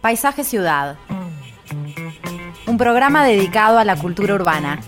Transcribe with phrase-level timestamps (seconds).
[0.00, 0.96] Paisaje Ciudad.
[2.66, 4.80] Un programa dedicado a la cultura urbana.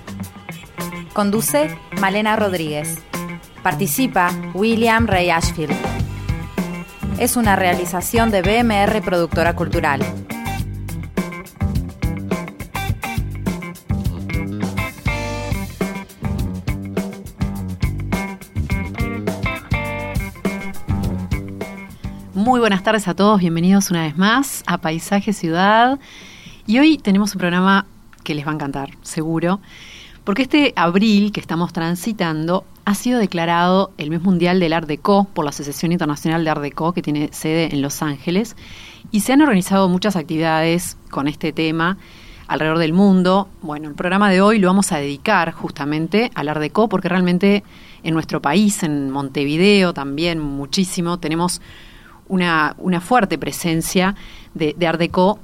[1.12, 2.98] Conduce Malena Rodríguez.
[3.62, 5.76] Participa William Ray Ashfield.
[7.18, 10.00] Es una realización de BMR Productora Cultural.
[22.62, 25.98] Buenas tardes a todos, bienvenidos una vez más a Paisaje Ciudad.
[26.64, 27.86] Y hoy tenemos un programa
[28.22, 29.60] que les va a encantar, seguro,
[30.22, 35.24] porque este abril que estamos transitando ha sido declarado el mes mundial del Art Deco
[35.24, 38.54] por la Asociación Internacional de Art Deco, que tiene sede en Los Ángeles,
[39.10, 41.98] y se han organizado muchas actividades con este tema
[42.46, 43.48] alrededor del mundo.
[43.60, 47.64] Bueno, el programa de hoy lo vamos a dedicar justamente al Art Deco, porque realmente
[48.04, 51.60] en nuestro país, en Montevideo también muchísimo, tenemos
[52.28, 54.14] una, una fuerte presencia
[54.54, 55.38] de, de Art Deco,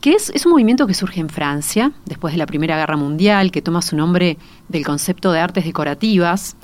[0.00, 3.50] que es, es, un movimiento que surge en Francia, después de la Primera Guerra Mundial,
[3.50, 6.56] que toma su nombre del concepto de artes decorativas,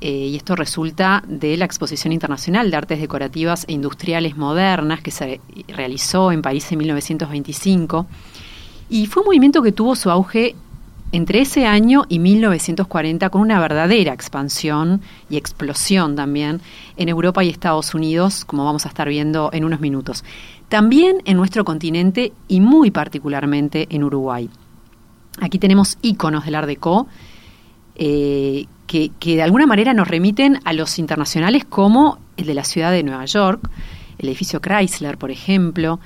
[0.00, 5.12] eh, y esto resulta de la Exposición Internacional de Artes Decorativas e Industriales Modernas, que
[5.12, 8.06] se realizó en París en 1925,
[8.88, 10.56] y fue un movimiento que tuvo su auge
[11.12, 16.60] entre ese año y 1940 con una verdadera expansión y explosión también
[16.96, 20.24] en Europa y Estados Unidos, como vamos a estar viendo en unos minutos.
[20.68, 24.48] También en nuestro continente y muy particularmente en Uruguay.
[25.40, 27.06] Aquí tenemos íconos del Art Deco
[27.94, 32.64] eh, que, que de alguna manera nos remiten a los internacionales como el de la
[32.64, 33.68] ciudad de Nueva York,
[34.18, 36.00] el edificio Chrysler, por ejemplo,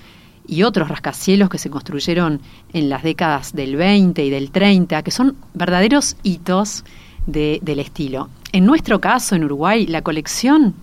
[0.47, 2.41] y otros rascacielos que se construyeron
[2.72, 6.84] en las décadas del 20 y del 30, que son verdaderos hitos
[7.27, 8.28] de, del estilo.
[8.52, 10.74] En nuestro caso, en Uruguay, la colección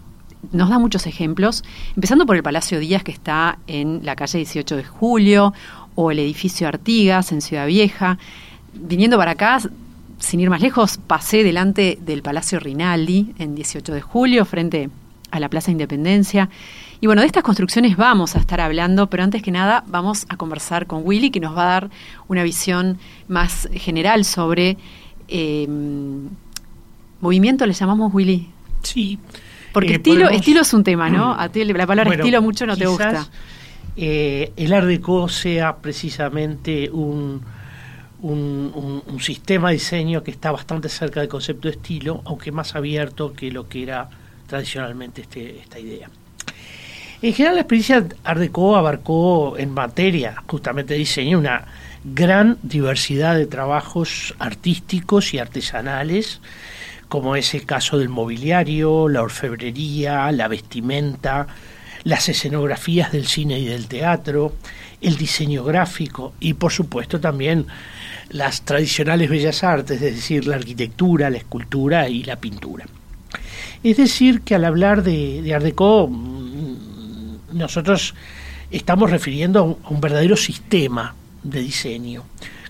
[0.51, 1.63] nos da muchos ejemplos,
[1.95, 5.53] empezando por el Palacio Díaz, que está en la calle 18 de Julio,
[5.95, 8.17] o el edificio Artigas en Ciudad Vieja.
[8.73, 9.59] Viniendo para acá,
[10.19, 14.89] sin ir más lejos, pasé delante del Palacio Rinaldi en 18 de Julio, frente
[15.31, 16.49] a la Plaza Independencia.
[17.03, 20.37] Y bueno, de estas construcciones vamos a estar hablando, pero antes que nada vamos a
[20.37, 21.89] conversar con Willy, que nos va a dar
[22.29, 22.97] una visión
[23.27, 24.77] más general sobre
[25.27, 25.67] eh,
[27.19, 28.49] movimiento, le llamamos Willy.
[28.83, 29.19] Sí.
[29.73, 31.33] Porque eh, estilo, podemos, estilo es un tema, ¿no?
[31.37, 33.27] A ti la palabra bueno, estilo mucho no te gusta.
[33.97, 37.41] Eh, el Art Deco sea precisamente un,
[38.21, 42.53] un, un, un, sistema de diseño que está bastante cerca del concepto de estilo, aunque
[42.53, 44.09] más abierto que lo que era
[44.47, 46.09] tradicionalmente este, esta idea.
[47.23, 51.63] En general, la experiencia Art Deco abarcó en materia justamente de diseño una
[52.03, 56.41] gran diversidad de trabajos artísticos y artesanales,
[57.07, 61.47] como es el caso del mobiliario, la orfebrería, la vestimenta,
[62.03, 64.55] las escenografías del cine y del teatro,
[64.99, 67.67] el diseño gráfico y por supuesto también
[68.31, 72.85] las tradicionales bellas artes, es decir, la arquitectura, la escultura y la pintura.
[73.81, 76.09] Es decir, que al hablar de, de Art Deco
[77.53, 78.13] nosotros
[78.71, 82.23] estamos refiriendo a un, verdadero sistema de diseño,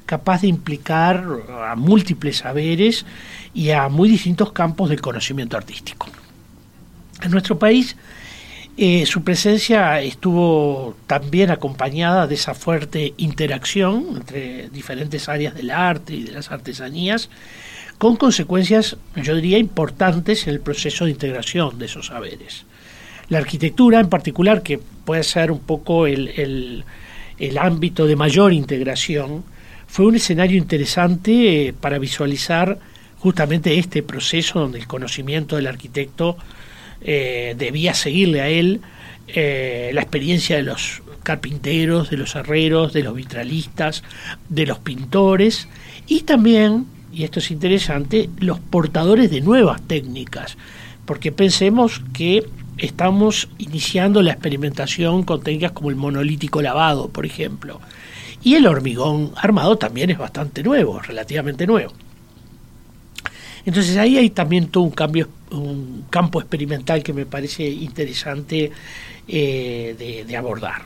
[0.05, 1.25] capaz de implicar
[1.65, 3.05] a múltiples saberes
[3.53, 6.07] y a muy distintos campos del conocimiento artístico.
[7.21, 7.95] En nuestro país,
[8.75, 16.15] eh, su presencia estuvo también acompañada de esa fuerte interacción entre diferentes áreas del arte
[16.15, 17.29] y de las artesanías,
[17.97, 22.65] con consecuencias, yo diría, importantes en el proceso de integración de esos saberes
[23.33, 26.83] la arquitectura en particular, que puede ser un poco el,
[27.37, 29.43] el, ámbito de mayor integración,
[29.87, 32.79] fue un escenario interesante eh, para visualizar
[33.17, 36.37] justamente este proceso donde el conocimiento del arquitecto
[37.01, 38.81] eh, debía seguirle a él
[39.27, 44.03] eh, la experiencia de los carpinteros, de los herreros, de los vitralistas,
[44.49, 45.67] de los pintores
[46.07, 50.57] y también, y esto es interesante, los portadores de nuevas técnicas,
[51.05, 52.43] porque pensemos que
[52.77, 57.79] estamos iniciando la experimentación con técnicas como el monolítico lavado, por ejemplo.
[58.43, 61.93] Y el hormigón armado también es bastante nuevo, relativamente nuevo.
[63.65, 68.71] Entonces ahí hay también todo un cambio, un campo experimental que me parece interesante
[69.27, 70.83] eh, de, abordar.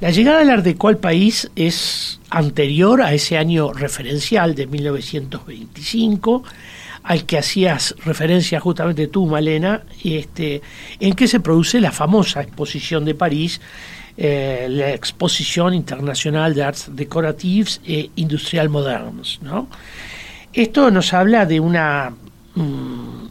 [0.00, 6.42] La llegada del Art Deco al país es anterior a ese año referencial de 1925
[7.06, 10.60] al que hacías referencia justamente tú, Malena, este,
[10.98, 13.60] en que se produce la famosa exposición de París,
[14.16, 19.38] eh, la Exposición Internacional de Arts Decoratives e Industrial Moderns.
[19.40, 19.68] ¿no?
[20.52, 22.12] Esto nos habla de una
[22.56, 23.26] mm,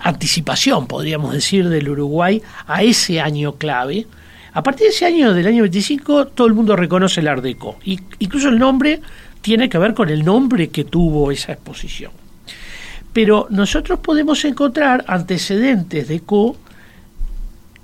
[0.00, 4.06] anticipación, podríamos decir, del Uruguay a ese año clave,
[4.54, 7.78] A partir de ese año, del año 25, todo el mundo reconoce el Art Deco.
[8.18, 9.00] Incluso el nombre
[9.40, 12.12] tiene que ver con el nombre que tuvo esa exposición.
[13.12, 16.56] Pero nosotros podemos encontrar antecedentes de Co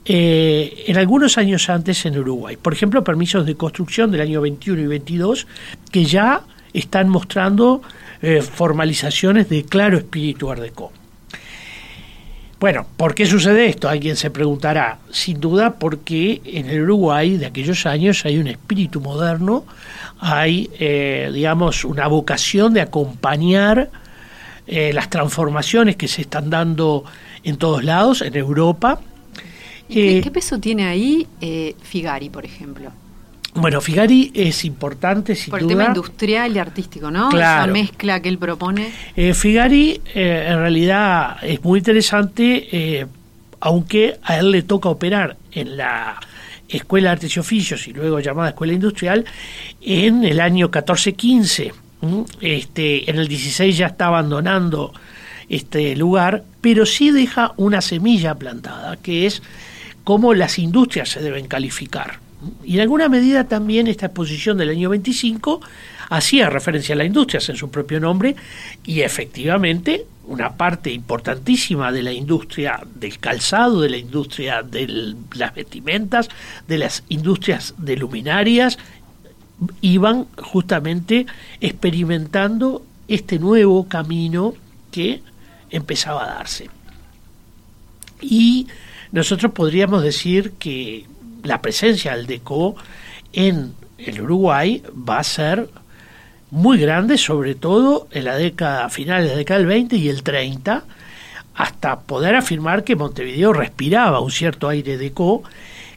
[0.04, 2.56] eh, en algunos años antes en Uruguay.
[2.56, 5.46] Por ejemplo, permisos de construcción del año 21 y 22
[5.92, 6.42] que ya
[6.72, 7.82] están mostrando
[8.22, 10.92] eh, formalizaciones de claro espíritu Art Deco.
[12.58, 13.88] Bueno, ¿por qué sucede esto?
[13.88, 14.98] Alguien se preguntará.
[15.10, 19.64] Sin duda porque en el Uruguay de aquellos años hay un espíritu moderno,
[20.18, 23.90] hay, eh, digamos, una vocación de acompañar
[24.68, 27.04] eh, las transformaciones que se están dando
[27.42, 29.00] en todos lados, en Europa.
[29.88, 31.26] ¿Qué, eh, peso tiene ahí
[31.82, 32.92] Figari, por ejemplo?
[33.54, 37.30] Bueno, Figari es importante, sin Por el tema industrial y artístico, ¿no?
[37.30, 38.92] Esa mezcla que él propone.
[39.16, 43.06] Eh, Figari, eh, en realidad, es muy interesante, eh,
[43.60, 46.20] aunque a él le toca operar en la
[46.68, 49.24] Escuela de Artes y Oficios y luego llamada Escuela Industrial
[49.80, 51.72] en el año 14-15.
[52.40, 54.92] Este, en el 16 ya está abandonando
[55.48, 59.42] este lugar, pero sí deja una semilla plantada, que es
[60.04, 62.20] cómo las industrias se deben calificar.
[62.64, 65.60] Y en alguna medida también esta exposición del año 25
[66.10, 68.36] hacía referencia a la industria en su propio nombre
[68.84, 75.54] y efectivamente una parte importantísima de la industria del calzado, de la industria de las
[75.54, 76.28] vestimentas,
[76.68, 78.78] de las industrias de luminarias,
[79.80, 81.26] iban justamente
[81.60, 84.54] experimentando este nuevo camino
[84.90, 85.22] que
[85.70, 86.68] empezaba a darse.
[88.20, 88.68] Y
[89.12, 91.06] nosotros podríamos decir que
[91.42, 92.76] la presencia del DECO
[93.32, 95.68] en el Uruguay va a ser
[96.50, 100.22] muy grande, sobre todo en la década final de la década del 20 y el
[100.22, 100.84] 30,
[101.54, 105.42] hasta poder afirmar que Montevideo respiraba un cierto aire deco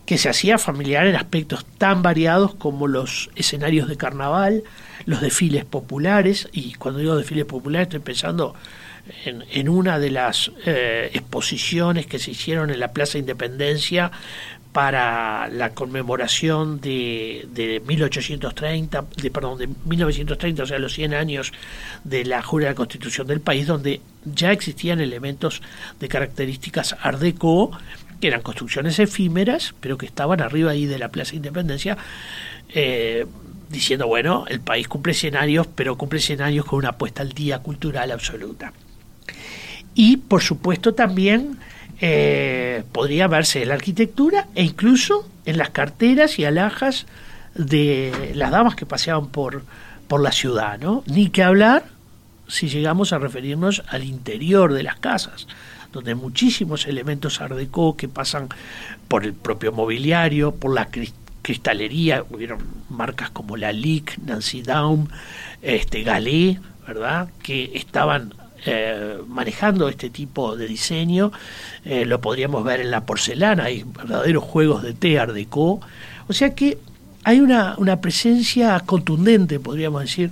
[0.05, 4.63] que se hacía familiar en aspectos tan variados como los escenarios de carnaval,
[5.05, 8.55] los desfiles populares, y cuando digo desfiles populares estoy pensando
[9.25, 14.11] en, una de las eh, exposiciones que se hicieron en la Plaza Independencia
[14.71, 21.51] para la conmemoración de, de 1830, de, perdón, de 1930, o sea, los 100 años
[22.05, 25.61] de la Jura de la Constitución del país, donde ya existían elementos
[25.99, 27.71] de características art deco,
[28.21, 31.97] que eran construcciones efímeras, pero que estaban arriba ahí de la Plaza Independencia,
[32.69, 33.25] eh,
[33.69, 38.11] diciendo, bueno, el país cumple escenarios, pero cumple escenarios con una puesta al día cultural
[38.11, 38.73] absoluta.
[39.95, 41.57] Y, por supuesto, también
[41.99, 47.07] eh, podría verse en la arquitectura e incluso en las carteras y alhajas
[47.55, 49.63] de las damas que paseaban por,
[50.07, 51.03] por la ciudad, ¿no?
[51.07, 51.85] Ni que hablar
[52.47, 55.47] si llegamos a referirnos al interior de las casas,
[55.91, 57.57] donde muchísimos elementos art
[57.97, 58.49] que pasan
[59.07, 60.89] por el propio mobiliario, por la
[61.41, 62.59] cristalería, hubieron
[62.89, 65.09] marcas como la Lick, Nancy Down,
[65.61, 67.29] este Galé, ¿verdad?
[67.43, 68.33] que estaban
[68.65, 71.31] eh, manejando este tipo de diseño.
[71.83, 75.35] Eh, lo podríamos ver en la porcelana, hay verdaderos juegos de té art
[76.27, 76.77] O sea que
[77.23, 80.31] hay una, una presencia contundente, podríamos decir,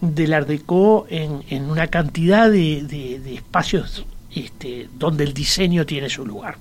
[0.00, 6.24] del art deco en, en una cantidad de, espacios este, donde el diseño tiene su
[6.24, 6.56] lugar.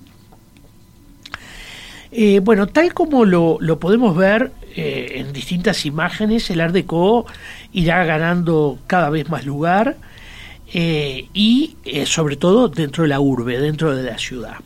[2.12, 7.26] Eh, bueno, tal como lo, podemos ver en distintas imágenes, el Art Deco
[7.74, 9.98] irá ganando cada vez más lugar
[10.72, 14.58] eh, y eh, sobre todo dentro de la urbe, dentro de la ciudad.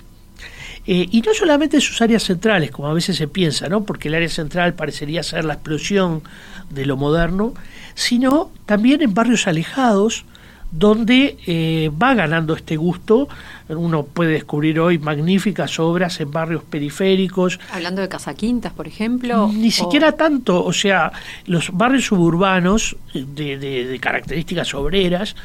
[0.85, 3.85] Eh, y no solamente en sus áreas centrales, como a veces se piensa, ¿no?
[3.85, 6.23] porque el área central parecería ser la explosión
[6.69, 7.53] de lo moderno,
[7.93, 10.25] sino también en barrios alejados,
[10.73, 13.27] donde va ganando este gusto.
[13.69, 17.59] Uno puede descubrir hoy magníficas obras en barrios periféricos.
[17.71, 19.49] Hablando de Casaquintas, por ejemplo.
[19.53, 21.11] Ni siquiera tanto, o sea,
[21.45, 25.35] los barrios suburbanos de, de características obreras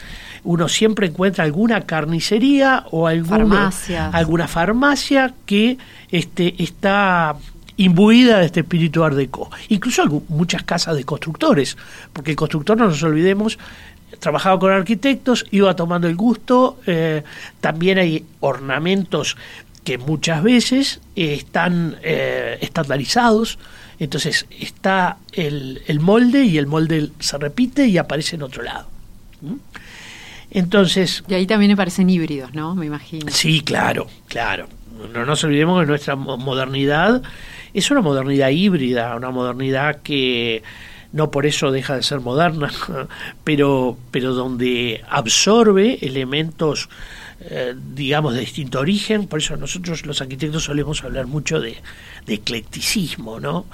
[0.44, 3.70] uno siempre encuentra alguna carnicería o alguna
[4.48, 5.78] farmacia que
[6.10, 7.36] este, está
[7.76, 9.50] imbuida de este espíritu art deco.
[9.68, 11.76] Incluso muchas casas de constructores,
[12.12, 13.58] porque el constructor, no nos olvidemos,
[14.18, 17.22] trabajaba con arquitectos, iba tomando el gusto, eh,
[17.60, 19.36] también hay ornamentos
[19.84, 23.58] que muchas veces están eh, estandarizados,
[23.98, 28.86] entonces está el, molde y el molde se repite y aparece en otro lado.
[30.50, 31.24] Entonces.
[31.28, 32.74] Y ahí también aparecen híbridos, ¿no?
[32.74, 33.30] Me imagino.
[33.30, 34.68] Sí, claro, claro.
[35.12, 37.22] No nos olvidemos que nuestra modernidad
[37.74, 40.62] es una modernidad híbrida, una modernidad que
[41.12, 42.70] no por eso deja de ser moderna,
[43.44, 46.88] pero, pero donde absorbe elementos
[47.40, 51.76] eh, digamos, de distinto origen, por eso nosotros los arquitectos solemos hablar mucho de,
[52.26, 53.66] eclecticismo, ¿no?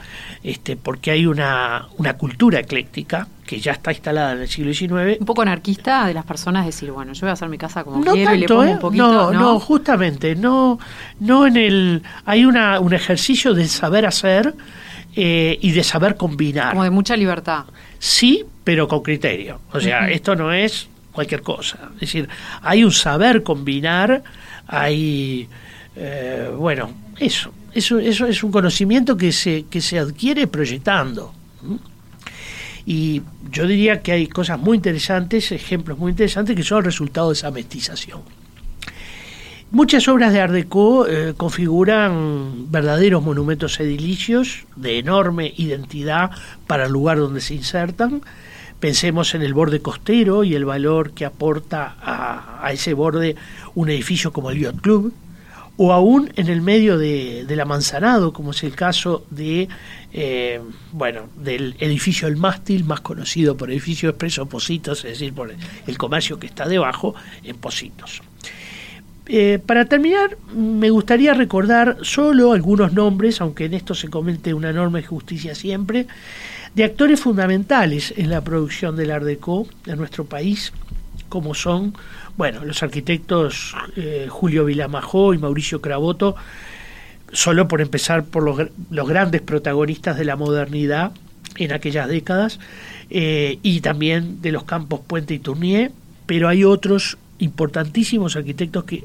[0.43, 5.19] Este, porque hay una, una cultura ecléctica que ya está instalada en el siglo XIX.
[5.19, 8.03] Un poco anarquista de las personas decir, bueno, yo voy a hacer mi casa como
[8.03, 8.77] quiero y le pongo un ¿eh?
[8.77, 9.03] poquito.
[9.03, 10.79] No, no, justamente, no,
[11.21, 12.03] no en el.
[12.27, 14.55] Hay una, un ejercicio de saber hacer
[15.17, 16.71] eh, y de saber combinar.
[16.71, 17.65] Como de mucha libertad.
[17.99, 19.61] Sí, pero con criterio.
[19.73, 21.91] O sea, esto no es cualquier cosa.
[21.95, 22.29] Es decir,
[22.63, 24.23] hay un saber combinar,
[24.67, 25.49] hay.
[25.97, 27.99] Eh, bueno, eso, eso.
[27.99, 31.33] Eso es un conocimiento que se, que se adquiere proyectando.
[32.87, 37.29] Y yo diría que hay cosas muy interesantes, ejemplos muy interesantes que son el resultado
[37.29, 38.21] de esa mestización.
[39.75, 46.31] Muchas obras de Art Deco eh, configuran verdaderos monumentos edilicios de enorme identidad
[46.69, 48.23] para el lugar donde se insertan.
[48.79, 53.35] Pensemos en el borde costero y el valor que aporta a, ese borde
[53.75, 55.13] un edificio como el Yacht Club,
[55.77, 59.69] o aún en el medio de, la Manzanado, como es el caso de
[60.13, 60.61] eh,
[60.93, 65.53] bueno del edificio El Mástil, más conocido por edificio Expreso Positos, es decir, por
[65.85, 68.23] el comercio que está debajo, en Positos.
[69.27, 74.71] Eh, para terminar, me gustaría recordar solo algunos nombres, aunque en esto se comete una
[74.71, 76.07] enorme justicia siempre,
[76.75, 80.73] de actores fundamentales en la producción del Art Deco de nuestro país,
[81.29, 81.95] como son,
[82.37, 86.37] bueno, los arquitectos eh, Julio Vilamajó y Mauricio Craboto,
[87.33, 91.13] solo por empezar por los, grandes protagonistas de la modernidad
[91.57, 92.59] en aquellas décadas,
[93.09, 95.93] eh, y también de los campos Puente y Tournier,
[96.27, 99.05] pero hay otros importantísimos arquitectos que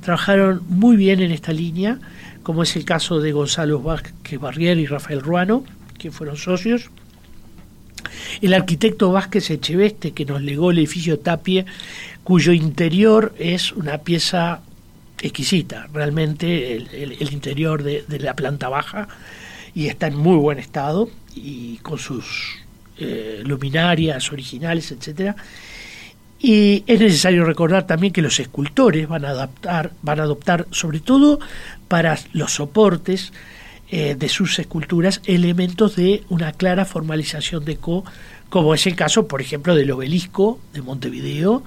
[0.00, 1.98] trabajaron muy bien en esta línea,
[2.42, 5.64] como es el caso de Gonzalo Vázquez Barrier y Rafael Ruano,
[5.98, 6.90] que fueron socios.
[8.40, 11.66] El arquitecto Vázquez Echeveste, que nos legó el edificio Tapie,
[12.22, 14.60] cuyo interior es una pieza
[15.20, 19.08] exquisita, realmente el, interior de, la planta baja,
[19.74, 22.58] y está en muy buen estado, y con sus
[22.98, 25.36] eh, luminarias originales, etcétera
[26.40, 31.00] y es necesario recordar también que los escultores van a adaptar, van a adoptar, sobre
[31.00, 31.40] todo
[31.88, 33.32] para los soportes
[33.90, 38.04] eh, de sus esculturas, elementos de una clara formalización de co,
[38.50, 41.64] como es el caso, por ejemplo, del obelisco de Montevideo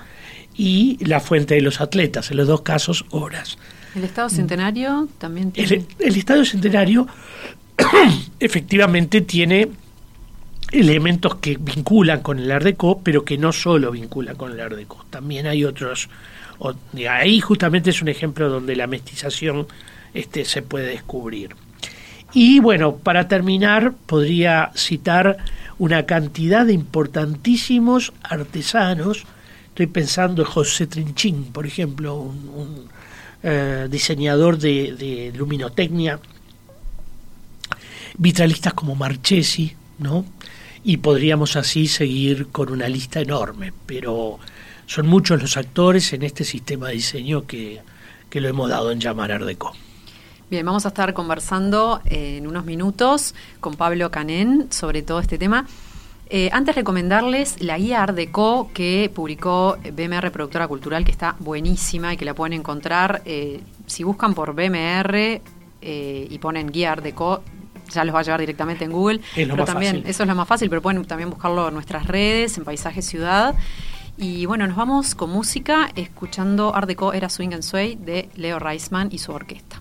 [0.56, 3.58] y la fuente de los atletas, en los dos casos, horas.
[3.94, 5.74] ¿El Estado Centenario también tiene?
[5.76, 7.08] El, el Estado Centenario
[8.40, 9.70] efectivamente tiene
[10.72, 14.76] elementos que vinculan con el Art Deco, pero que no solo vinculan con el Art
[14.76, 15.06] Deco.
[15.10, 16.10] También hay otros.
[17.10, 19.68] ahí justamente es un ejemplo donde la mestización
[20.14, 21.56] este, se puede descubrir.
[22.34, 25.38] Y bueno, para terminar, podría citar
[25.78, 29.26] una cantidad de importantísimos artesanos.
[29.68, 32.88] Estoy pensando en José Trinchín, por ejemplo, un,
[33.44, 36.20] eh, diseñador de, de luminotecnia,
[38.18, 40.24] vitralistas como Marchesi, ¿no?
[40.84, 44.40] Y podríamos así seguir con una lista enorme, pero
[44.86, 47.82] son muchos los actores en este sistema de diseño que,
[48.34, 49.74] lo hemos dado en llamar Ardeco.
[50.50, 55.66] Bien, vamos a estar conversando en unos minutos con Pablo Canén sobre todo este tema.
[56.30, 62.18] Eh, antes recomendarles la guía Ardeco que publicó BMR Productora Cultural, que está buenísima y
[62.18, 65.42] que la pueden encontrar eh, si buscan por BMR
[65.82, 67.44] eh, y ponen guía Ardeco,
[67.94, 69.22] ya los va a llevar directamente en Google.
[69.36, 72.64] pero también, eso es lo más fácil, pero pueden también buscarlo en nuestras redes, en
[72.64, 73.56] Paisaje Ciudad.
[74.18, 78.60] Y bueno, nos vamos con música escuchando Art Deco Era Swing and Sway de Leo
[78.60, 79.80] Reisman y su orquesta.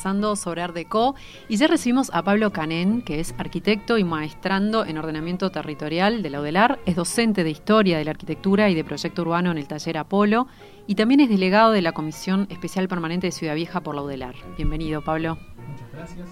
[0.00, 1.14] Conversando sobre Art Deco
[1.46, 6.30] y ya recibimos a Pablo Canén, que es arquitecto y maestrando en ordenamiento territorial de
[6.30, 9.68] la UDELAR, es docente de Historia de la Arquitectura y de Proyecto Urbano en el
[9.68, 10.46] taller Apolo
[10.86, 14.36] y también es delegado de la Comisión Especial Permanente de Ciudad Vieja por la UDELAR.
[14.56, 15.36] Bienvenido, Pablo.
[15.68, 16.28] Muchas gracias.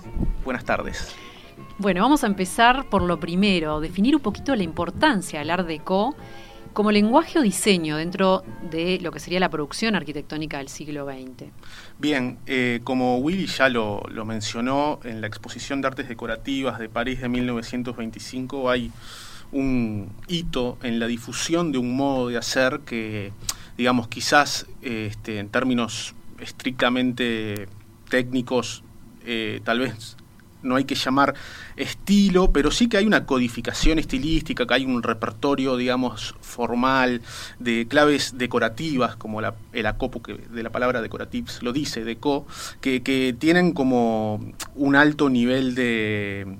[0.46, 1.14] Buenas tardes.
[1.76, 6.16] Bueno, vamos a empezar por lo primero, definir un poquito la importancia del Art Deco
[6.78, 11.50] como lenguaje o diseño dentro de lo que sería la producción arquitectónica del siglo XX.
[11.98, 17.20] Bien, eh, como Willy ya lo, mencionó en la exposición de artes decorativas de París
[17.20, 18.92] de 1925, hay
[19.50, 23.32] un hito en la difusión de un modo de hacer que,
[23.76, 27.66] digamos, quizás este, en términos estrictamente
[28.08, 28.84] técnicos,
[29.26, 30.16] eh, tal vez
[30.62, 31.34] no hay que llamar
[31.76, 37.22] estilo, pero sí que hay una codificación estilística, que hay un repertorio, digamos, formal
[37.58, 42.46] de claves decorativas, como la, el acopo que de la palabra decoratives lo dice, deco,
[42.80, 44.40] que, que tienen como
[44.74, 46.56] un alto nivel de,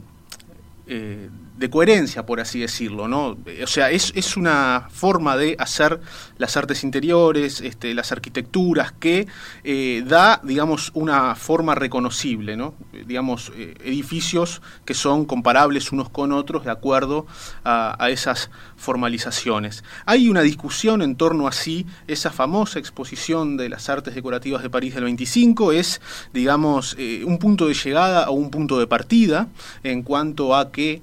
[0.87, 3.37] eh, de coherencia, por así decirlo, ¿no?
[3.63, 6.01] O sea, es, es, una forma de hacer
[6.37, 9.27] las artes interiores, este, las arquitecturas, que
[9.65, 12.75] eh, da, digamos, una forma reconocible, ¿no?
[13.07, 17.27] Digamos, eh, edificios que son comparables unos con otros de acuerdo
[17.65, 19.83] a, esas formalizaciones.
[20.07, 24.71] Hay una discusión en torno a si esa famosa exposición de las artes decorativas de
[24.71, 26.01] París del 25 es,
[26.33, 29.49] digamos, un punto de llegada o un punto de partida
[29.83, 31.03] en cuanto a que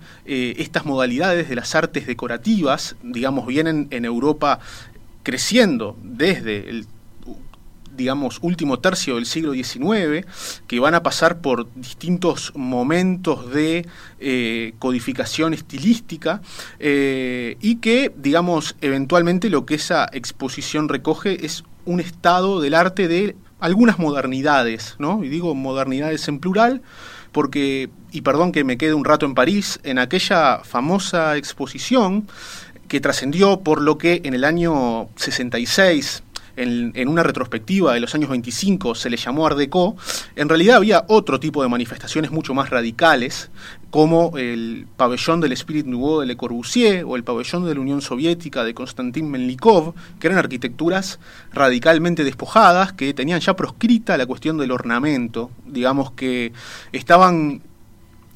[0.52, 4.60] estas modalidades de las artes decorativas, digamos, vienen en Europa
[5.24, 6.88] creciendo desde el
[7.96, 10.26] digamos, último tercio del siglo XIX,
[10.68, 13.88] que van a pasar por distintos momentos de
[14.20, 16.42] eh, codificación estilística
[16.80, 23.08] eh, y que, digamos, eventualmente lo que esa exposición recoge es un estado del arte
[23.08, 25.24] de algunas modernidades, ¿no?
[25.24, 26.82] Y digo modernidades en plural,
[27.36, 32.30] porque, y perdón que me quede un rato en París, en aquella famosa exposición
[32.88, 36.24] que trascendió por lo que en el año 66
[36.56, 39.96] en, una retrospectiva de los años 25 se le llamó Art Deco,
[40.36, 43.50] en realidad había otro tipo de manifestaciones mucho más radicales,
[43.90, 48.02] como el pabellón del Espíritu Nouveau de Le Corbusier o el pabellón de la Unión
[48.02, 51.20] Soviética de Konstantin Melnikov, que eran arquitecturas
[51.54, 56.52] radicalmente despojadas, que tenían ya proscrita la cuestión del ornamento, digamos que
[56.92, 57.62] estaban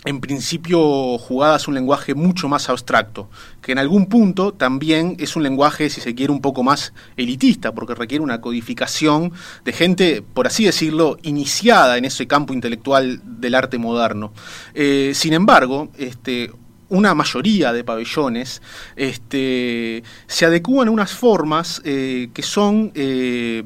[0.05, 3.29] en principio jugadas un lenguaje mucho más abstracto,
[3.61, 7.73] que en algún punto también es un lenguaje, si se quiere, un poco más elitista,
[7.73, 9.33] porque requiere una codificación
[9.65, 14.31] de gente, por así decirlo, iniciada en ese campo intelectual del arte moderno.
[14.73, 16.49] Eh, sin embargo, este,
[16.87, 18.61] una mayoría de pabellones
[18.95, 23.63] este, se adecúan a unas formas eh, que son eh,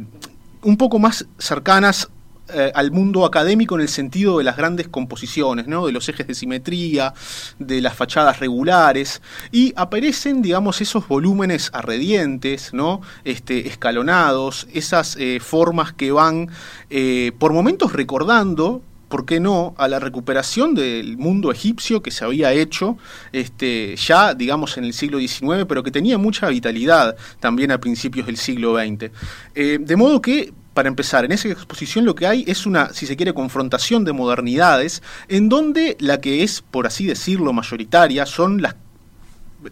[0.63, 2.09] un poco más cercanas
[2.49, 5.85] eh, al mundo académico en el sentido de las grandes composiciones, ¿no?
[5.85, 7.13] de los ejes de simetría,
[7.57, 12.99] de las fachadas regulares, y aparecen, digamos, esos volúmenes arredientes, ¿no?
[13.23, 16.49] este, escalonados, esas eh, formas que van
[16.89, 22.25] eh, por momentos recordando ¿por qué no?, a la recuperación del mundo egipcio que se
[22.25, 22.97] había hecho
[23.31, 28.25] este, ya, digamos, en el siglo XIX, pero que tenía mucha vitalidad también a principios
[28.25, 29.11] del siglo XX.
[29.53, 33.15] de modo que para empezar, en esa exposición lo que hay es una, si se
[33.15, 38.75] quiere, confrontación de modernidades, en donde la que es, por así decirlo, mayoritaria son las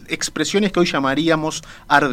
[0.08, 2.12] expresiones que hoy llamaríamos Art.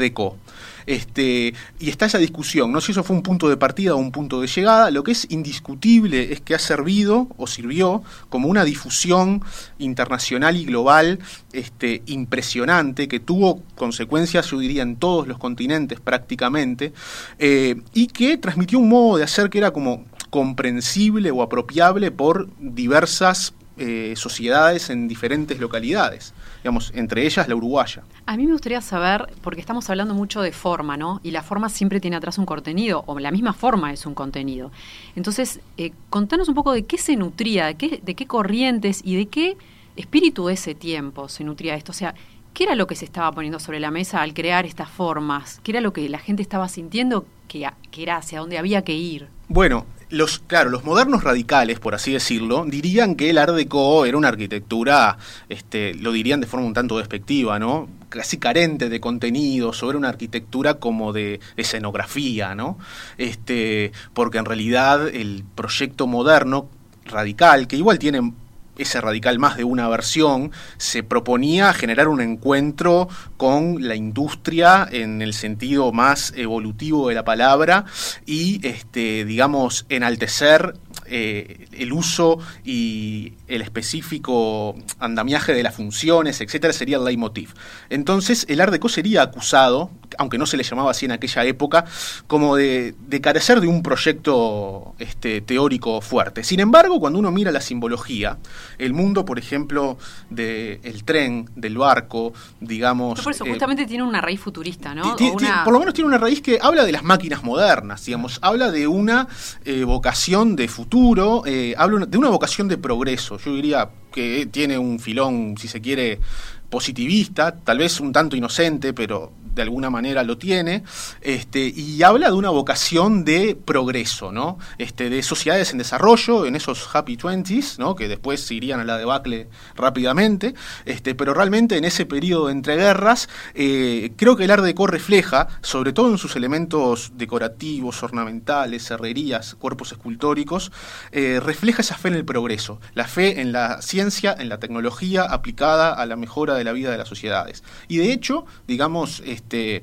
[0.89, 3.99] Este, y está esa discusión, no sé si eso fue un punto de partida o
[3.99, 4.91] un punto de llegada.
[4.91, 9.45] Lo que es indiscutible es que ha servido o sirvió como una difusión
[9.79, 11.19] internacional y global
[11.53, 16.95] este, impresionante que tuvo consecuencias, yo diría, en todos los continentes prácticamente,
[17.39, 22.49] eh, y que transmitió un modo de hacer que era como comprensible o apropiable por
[22.59, 28.03] diversas eh, sociedades en diferentes localidades, digamos, entre ellas la uruguaya.
[28.27, 31.21] A mí me gustaría saber, porque estamos hablando mucho de forma, ¿no?
[31.23, 34.71] Y la forma siempre tiene atrás un contenido, o la misma forma es un contenido.
[35.17, 39.17] Entonces, eh, contanos un poco de qué se nutría, de qué, de qué corrientes y
[39.17, 39.57] de qué
[39.97, 41.93] espíritu de ese tiempo se nutría esto.
[41.93, 42.15] O sea,
[42.55, 45.61] ¿qué era lo que se estaba poniendo sobre la mesa al crear estas formas?
[45.63, 48.95] ¿Qué era lo que la gente estaba sintiendo que, que era hacia dónde había que
[48.95, 49.29] ir?
[49.49, 54.17] Bueno, los, claro, los modernos radicales, por así decirlo, dirían que el Art Deco era
[54.17, 55.19] una arquitectura,
[55.49, 57.89] este, lo dirían de forma un tanto despectiva, ¿no?
[58.09, 62.79] Casi carente de contenido, sobre una arquitectura como de escenografía, ¿no?
[63.19, 66.69] Este, porque en realidad el proyecto moderno
[67.05, 68.33] radical, que igual tiene
[68.79, 75.21] ese radical más de una versión, se proponía generar un encuentro con la industria en
[75.23, 77.85] el sentido más evolutivo de la palabra
[78.25, 80.75] y, este, digamos, enaltecer
[81.07, 87.55] eh, el uso y el específico andamiaje de las funciones, etcétera, sería el leitmotiv.
[87.91, 91.85] Entonces, el Art Deco sería acusado, aunque no se le llamaba así en aquella época,
[92.27, 96.45] como de, carecer de un proyecto este, teórico fuerte.
[96.45, 98.39] Sin embargo, cuando uno mira la simbología,
[98.79, 99.99] el mundo, por ejemplo,
[100.31, 103.21] del tren, del barco, digamos.
[103.21, 105.17] por eso, eh, justamente tiene una raíz futurista, ¿no?
[105.65, 108.87] Por lo menos tiene una raíz que habla de las máquinas modernas, digamos, habla de
[108.87, 109.29] una
[109.65, 113.39] eh, vocación de futuro, eh, habla de una vocación de progreso.
[113.39, 116.21] Yo diría que tiene un filón, si se quiere,
[116.69, 120.85] positivista, tal vez un tanto inocente, pero de alguna manera lo tiene,
[121.21, 124.59] este, y habla de una vocación de progreso, ¿no?
[124.79, 127.97] Este, de sociedades en desarrollo, en esos happy twenties, ¿no?
[127.97, 132.53] que después se irían a la debacle rápidamente, este, pero realmente en ese periodo de
[132.53, 138.89] entreguerras, eh, creo que el Art Deco refleja, sobre todo en sus elementos decorativos, ornamentales,
[138.91, 140.71] herrerías, cuerpos escultóricos,
[141.11, 145.25] eh, refleja esa fe en el progreso, la fe en la ciencia, en la tecnología
[145.25, 147.65] aplicada a la mejora de la vida de las sociedades.
[147.89, 149.83] Y de hecho, digamos, este, って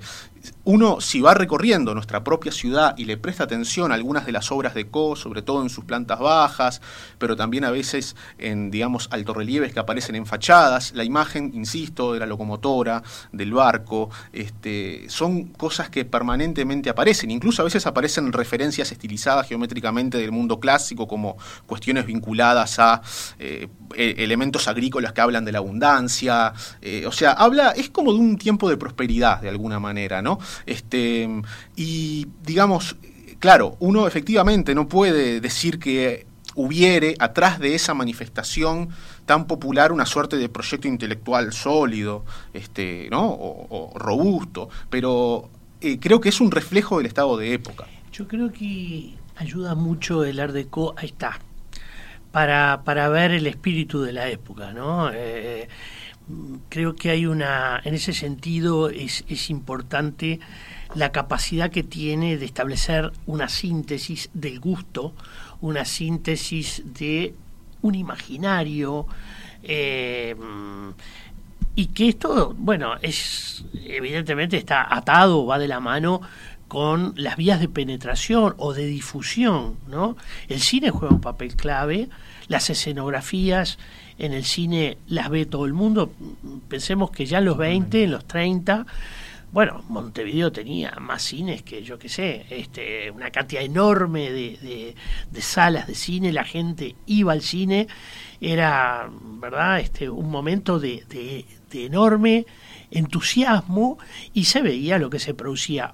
[0.65, 4.51] uno si va recorriendo nuestra propia ciudad y le presta atención a algunas de las
[4.51, 6.81] obras de Co, sobre todo en sus plantas bajas,
[7.19, 12.19] pero también a veces en, digamos, altorrelieves que aparecen en fachadas, la imagen, insisto, de
[12.19, 18.91] la locomotora, del barco, este, son cosas que permanentemente aparecen, incluso a veces aparecen referencias
[18.91, 23.01] estilizadas geométricamente del mundo clásico, como cuestiones vinculadas a
[23.37, 28.13] eh, e, elementos agrícolas que hablan de la abundancia, eh, o sea, habla, es como
[28.13, 30.39] de un tiempo de prosperidad, de alguna manera, ¿no?
[30.65, 31.29] Este,
[31.75, 32.95] y digamos,
[33.39, 38.89] claro, uno efectivamente no puede decir que hubiere atrás de esa manifestación
[39.25, 43.27] tan popular una suerte de proyecto intelectual sólido, este, ¿no?
[43.27, 45.49] o, robusto, pero
[45.81, 47.85] eh, creo que es un reflejo del estado de época.
[48.11, 51.39] Yo creo que ayuda mucho el Art Deco, ahí está,
[52.31, 55.11] para, para ver el espíritu de la época, ¿no?
[55.13, 55.67] Eh,
[56.69, 60.39] creo que hay una, en ese sentido es, es importante
[60.95, 65.13] la capacidad que tiene de establecer una síntesis del gusto,
[65.61, 67.33] una síntesis de
[67.81, 69.05] un imaginario,
[69.63, 70.35] eh,
[71.75, 76.21] y que esto, bueno, es evidentemente está atado, va de la mano
[76.67, 80.15] con las vías de penetración o de difusión, ¿no?
[80.47, 82.09] El cine juega un papel clave,
[82.47, 83.77] las escenografías
[84.17, 86.11] en el cine las ve todo el mundo.
[86.67, 88.85] Pensemos que ya en los 20, en los 30,
[89.51, 94.95] bueno, Montevideo tenía más cines que yo que sé, este, una cantidad enorme de,
[95.31, 97.87] de, salas de cine, la gente iba al cine,
[98.41, 101.05] era, ¿verdad?, este, un momento de,
[101.71, 102.45] de enorme
[102.91, 103.97] entusiasmo
[104.33, 105.93] y se veía lo que se producía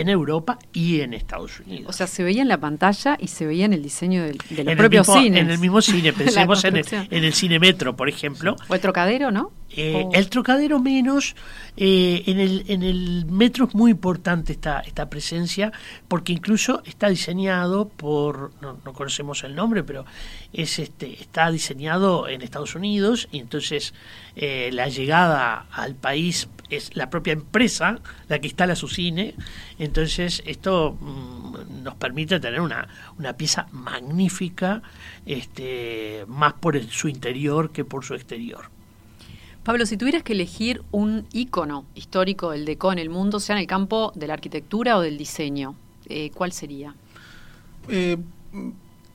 [0.00, 1.88] en Europa y en Estados Unidos.
[1.88, 4.64] O sea, se veía en la pantalla y se veía en el diseño del, de
[4.64, 5.40] los propios cines.
[5.40, 8.56] En el mismo cine, pensemos en el, en el, cine metro, por ejemplo.
[8.68, 9.52] O el trocadero, ¿no?
[9.74, 11.34] Eh, el trocadero menos,
[11.78, 15.72] eh, en, el, en el metro es muy importante esta, esta presencia
[16.08, 20.04] porque incluso está diseñado por, no, no conocemos el nombre, pero
[20.52, 23.94] es este está diseñado en Estados Unidos y entonces
[24.36, 29.34] eh, la llegada al país es la propia empresa la que instala su cine,
[29.78, 34.82] entonces esto mm, nos permite tener una, una pieza magnífica,
[35.26, 38.70] este, más por su interior que por su exterior.
[39.64, 43.60] Pablo, si tuvieras que elegir un ícono histórico del deco en el mundo, sea en
[43.60, 46.96] el campo de la arquitectura o del diseño, eh, ¿cuál sería?
[47.88, 48.16] Eh,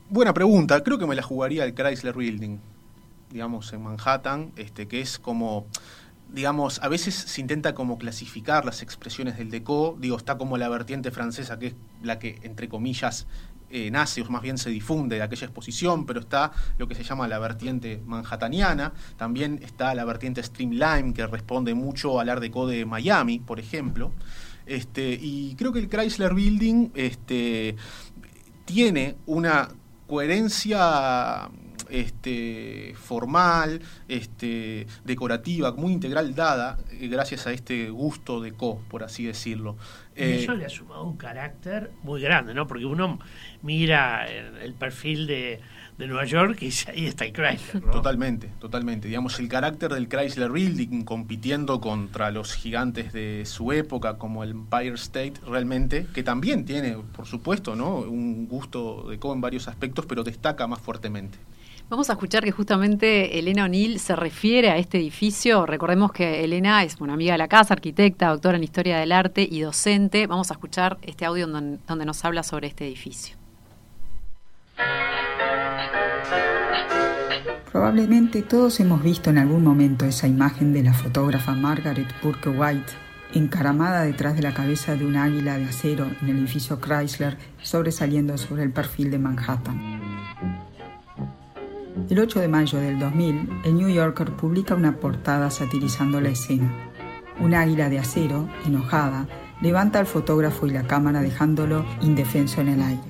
[0.08, 0.82] buena pregunta.
[0.82, 2.58] Creo que me la jugaría el Chrysler Building,
[3.30, 5.66] digamos, en Manhattan, este, que es como
[6.32, 10.68] digamos, a veces se intenta como clasificar las expresiones del deco, digo, está como la
[10.68, 13.26] vertiente francesa, que es la que, entre comillas,
[13.70, 17.04] eh, nace, o más bien se difunde de aquella exposición, pero está lo que se
[17.04, 22.66] llama la vertiente manhattaniana, también está la vertiente Streamline, que responde mucho al Art Deco
[22.66, 24.12] de Miami, por ejemplo.
[24.64, 27.76] Este, y creo que el Chrysler Building este,
[28.64, 29.68] tiene una
[30.06, 31.50] coherencia
[31.90, 39.02] este, formal, este, decorativa, muy integral dada, eh, gracias a este gusto de co, por
[39.02, 39.76] así decirlo.
[40.16, 42.66] y eso eh, le ha sumado un carácter muy grande, ¿no?
[42.66, 43.18] Porque uno
[43.62, 45.60] mira el, perfil de,
[45.98, 47.82] Nueva York y ahí está el Chrysler.
[47.90, 49.08] Totalmente, totalmente.
[49.08, 54.50] Digamos, el carácter del Chrysler Building compitiendo contra los gigantes de su época, como el
[54.50, 57.96] Empire State, realmente, que también tiene, por supuesto, ¿no?
[57.96, 61.38] un gusto de co en varios aspectos, pero destaca más fuertemente.
[61.90, 65.64] Vamos a escuchar que justamente Elena O'Neill se refiere a este edificio.
[65.64, 69.48] Recordemos que Elena es una amiga de la casa, arquitecta, doctora en historia del arte
[69.50, 70.26] y docente.
[70.26, 73.36] Vamos a escuchar este audio donde, donde nos habla sobre este edificio.
[77.72, 82.92] Probablemente todos hemos visto en algún momento esa imagen de la fotógrafa Margaret Burke White
[83.32, 88.36] encaramada detrás de la cabeza de un águila de acero en el edificio Chrysler sobresaliendo
[88.36, 90.67] sobre el perfil de Manhattan.
[92.10, 96.72] El 8 de mayo del 2000, el New Yorker publica una portada satirizando la escena.
[97.38, 99.26] Un águila de acero, enojada,
[99.60, 103.02] levanta al fotógrafo y la cámara dejándolo indefenso en el aire.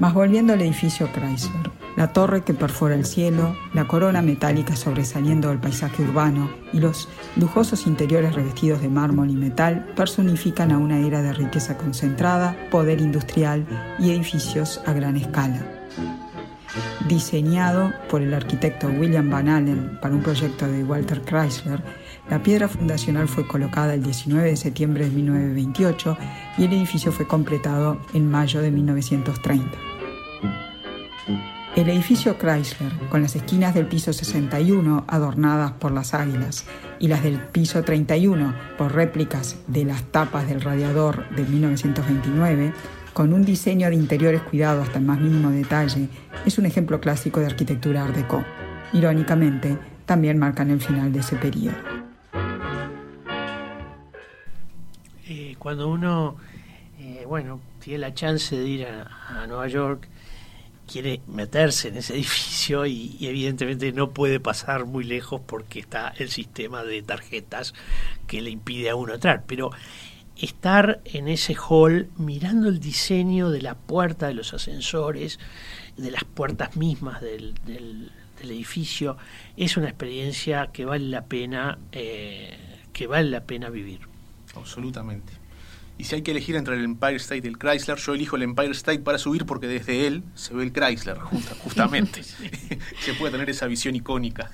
[0.00, 5.48] Mas volviendo al edificio Chrysler, la torre que perfora el cielo, la corona metálica sobresaliendo
[5.48, 11.00] del paisaje urbano y los lujosos interiores revestidos de mármol y metal personifican a una
[11.00, 13.66] era de riqueza concentrada, poder industrial
[13.98, 15.77] y edificios a gran escala.
[17.08, 21.82] Diseñado por el arquitecto William Van Allen para un proyecto de Walter Chrysler,
[22.30, 26.18] la piedra fundacional fue colocada el 19 de septiembre de 1928
[26.58, 29.78] y el edificio fue completado en mayo de 1930.
[31.78, 36.64] El edificio Chrysler, con las esquinas del piso 61 adornadas por las águilas
[36.98, 42.72] y las del piso 31 por réplicas de las tapas del radiador de 1929,
[43.18, 46.08] con un diseño de interiores cuidado hasta el más mínimo detalle,
[46.46, 48.44] es un ejemplo clásico de arquitectura art déco.
[48.92, 49.76] Irónicamente,
[50.06, 51.76] también marcan el final de ese periodo.
[55.26, 56.36] Eh, cuando uno,
[57.00, 60.06] eh, bueno, tiene la chance de ir a Nueva York,
[60.88, 66.30] quiere meterse en ese edificio y, evidentemente no puede pasar muy lejos porque está el
[66.30, 67.74] sistema de tarjetas
[68.26, 69.44] que le impide a uno entrar.
[69.46, 69.70] Pero
[70.38, 75.38] estar en ese hall mirando el diseño de la puerta de los ascensores,
[75.96, 79.16] de las puertas mismas del, del, edificio,
[79.56, 82.56] es una experiencia que vale la pena, eh,
[82.92, 84.00] que vale la pena vivir.
[84.54, 85.32] Absolutamente.
[85.98, 88.42] Y si hay que elegir entre el Empire State y el Chrysler, yo elijo el
[88.42, 92.22] Empire State para subir porque desde él se ve el Chrysler, justamente.
[93.00, 94.52] se puede tener esa visión icónica.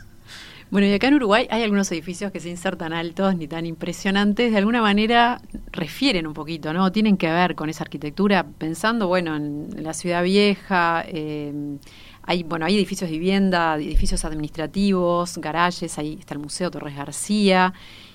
[0.71, 3.67] Bueno, y acá en Uruguay hay algunos edificios que sin ser tan altos ni tan
[3.67, 6.91] impresionantes, de alguna manera refieren un poquito, ¿no?
[6.91, 11.79] Tienen que ver con esa arquitectura, pensando, bueno, en la ciudad vieja, eh,
[12.23, 17.75] hay, bueno, hay edificios de vivienda, edificios administrativos, garajes, ahí está el Museo Torres García,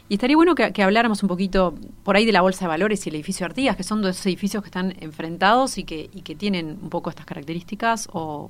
[0.09, 3.09] y estaría bueno que, habláramos un poquito por ahí de la Bolsa de Valores y
[3.09, 6.79] el edificio Artigas, que son dos edificios que están enfrentados y que, y que tienen
[6.81, 8.49] un poco estas características, o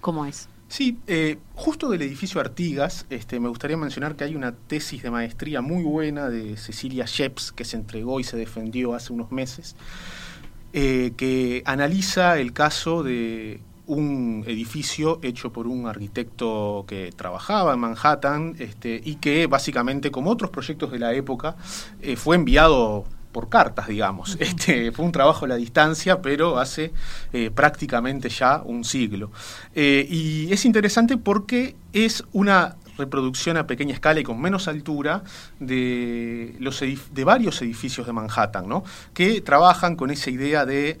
[0.00, 0.48] cómo es.
[0.68, 5.10] Sí, eh, justo del edificio Artigas, este, me gustaría mencionar que hay una tesis de
[5.10, 9.76] maestría muy buena de Cecilia Sheps que se entregó y se defendió hace unos meses,
[10.72, 17.80] eh, que analiza el caso de un edificio hecho por un arquitecto que trabajaba en
[17.80, 21.56] Manhattan este, y que básicamente, como otros proyectos de la época,
[22.02, 23.04] eh, fue enviado
[23.36, 24.38] por cartas, digamos.
[24.40, 26.94] Este, fue un trabajo a la distancia, pero hace
[27.34, 29.30] eh, prácticamente ya un siglo.
[29.74, 35.22] Eh, y es interesante porque es una reproducción a pequeña escala y con menos altura
[35.60, 38.84] de, los de varios edificios de Manhattan, ¿no?
[39.12, 40.98] que trabajan con esa idea de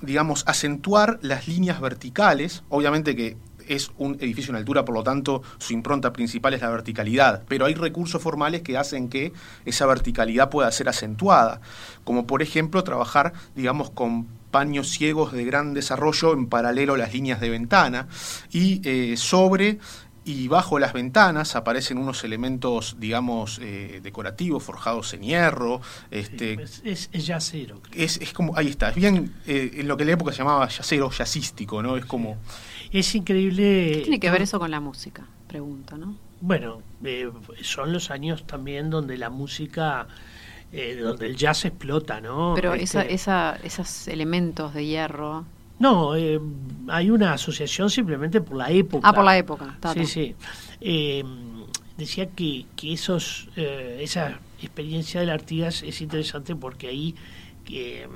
[0.00, 3.36] digamos, acentuar las líneas verticales, obviamente que
[3.68, 7.66] es un edificio en altura, por lo tanto su impronta principal es la verticalidad, pero
[7.66, 9.32] hay recursos formales que hacen que
[9.64, 11.60] esa verticalidad pueda ser acentuada,
[12.04, 17.12] como por ejemplo trabajar, digamos, con paños ciegos de gran desarrollo en paralelo a las
[17.12, 18.06] líneas de ventana
[18.52, 19.78] y eh, sobre
[20.24, 25.80] y bajo las ventanas aparecen unos elementos, digamos, eh, decorativos, forjados en hierro.
[26.10, 27.80] Este, pues, es, es, yacero.
[27.92, 30.38] Es, es, como, ahí está, es bien eh, en lo que en la época se
[30.38, 31.96] llamaba yacero, jazzístico, ¿no?
[31.96, 32.38] Es como...
[32.92, 33.92] Es increíble...
[33.94, 35.26] ¿Qué tiene que ver eso con la música?
[35.48, 36.16] Pregunta, ¿no?
[36.40, 37.30] Bueno, eh,
[37.62, 40.06] son los años también donde la música...
[40.70, 42.52] donde el jazz explota, ¿no?
[42.54, 45.44] Pero esa, este esa, esos elementos de hierro
[45.82, 46.40] no, eh,
[46.86, 49.08] hay una asociación simplemente por la época.
[49.08, 49.76] Ah, por la época.
[49.94, 50.34] Sí, sí.
[50.80, 51.24] Eh,
[51.96, 57.16] decía que, que esos, eh, esa experiencia del Artigas es interesante porque ahí,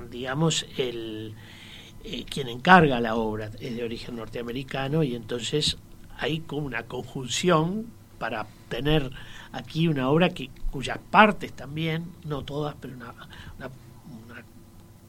[0.09, 1.33] digamos, el
[2.29, 5.77] quien encarga la obra es de origen norteamericano y entonces
[6.17, 9.11] hay como una conjunción para tener
[9.51, 13.13] aquí una obra que cuyas partes también, no todas, pero una,
[13.57, 13.69] una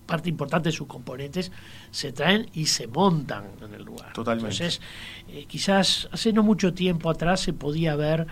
[0.08, 1.52] parte importante de sus componentes
[1.90, 4.12] se traen y se montan en el lugar.
[4.14, 4.50] Totalmente.
[4.50, 4.80] Entonces,
[5.28, 8.26] eh, quizás hace no mucho tiempo atrás se podía ver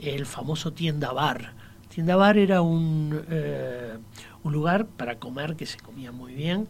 [0.00, 1.52] el famoso tienda bar.
[1.94, 3.98] Tienda bar era un, eh,
[4.42, 6.68] un lugar para comer que se comía muy bien,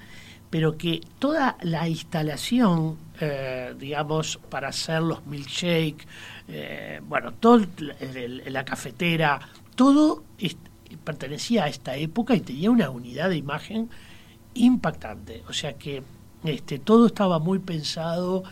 [0.51, 6.07] pero que toda la instalación, eh, digamos, para hacer los milkshakes,
[7.07, 7.65] bueno, todo
[8.47, 9.41] la cafetera,
[9.77, 10.25] todo
[11.05, 13.89] pertenecía a esta época y tenía una unidad de imagen
[14.55, 15.43] impactante.
[15.49, 16.03] O sea que
[16.45, 18.45] este, todo estaba muy pensado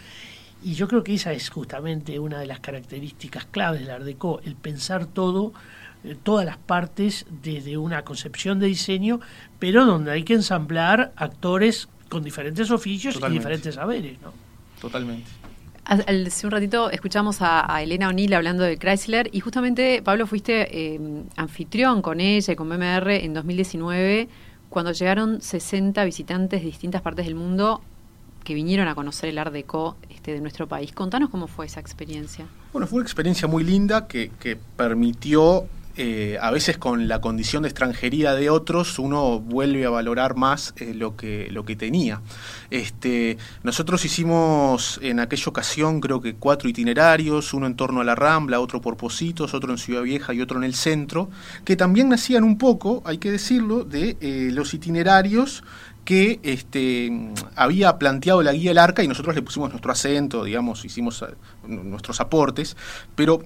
[0.63, 4.41] Y yo creo que esa es justamente una de las características claves del Art Deco,
[4.45, 5.53] el pensar todo, eh,
[6.23, 9.21] todas las partes desde una concepción de diseño,
[9.59, 14.33] pero donde hay que ensamblar actores con diferentes oficios y diferentes saberes, ¿no?
[14.81, 15.29] Totalmente.
[15.85, 21.01] Hace un ratito escuchamos a, Elena O'Neill hablando de Chrysler y justamente, Pablo, fuiste eh,
[21.37, 24.29] anfitrión con ella y con BMR en 2019
[24.69, 27.81] cuando llegaron 60 visitantes de distintas partes del mundo
[28.45, 30.93] que vinieron a conocer el Art Deco este, de nuestro país.
[30.93, 32.47] Contanos cómo fue esa experiencia.
[32.73, 35.67] Bueno, fue una experiencia muy linda que, que permitió
[36.01, 40.73] eh, a veces con la condición de extranjería de otros uno vuelve a valorar más
[40.77, 42.23] eh, lo, que, lo que tenía.
[42.71, 48.15] Este, nosotros hicimos en aquella ocasión creo que cuatro itinerarios, uno en torno a la
[48.15, 51.31] Rambla, otro por Positos, otro en Ciudad Vieja y otro en el centro,
[51.65, 55.65] que también nacían un poco, hay que decirlo, de eh, los itinerarios
[56.05, 57.11] que este,
[57.57, 61.25] había planteado la guía del arca y nosotros le pusimos nuestro acento, digamos, hicimos
[61.67, 62.77] nuestros aportes,
[63.17, 63.43] pero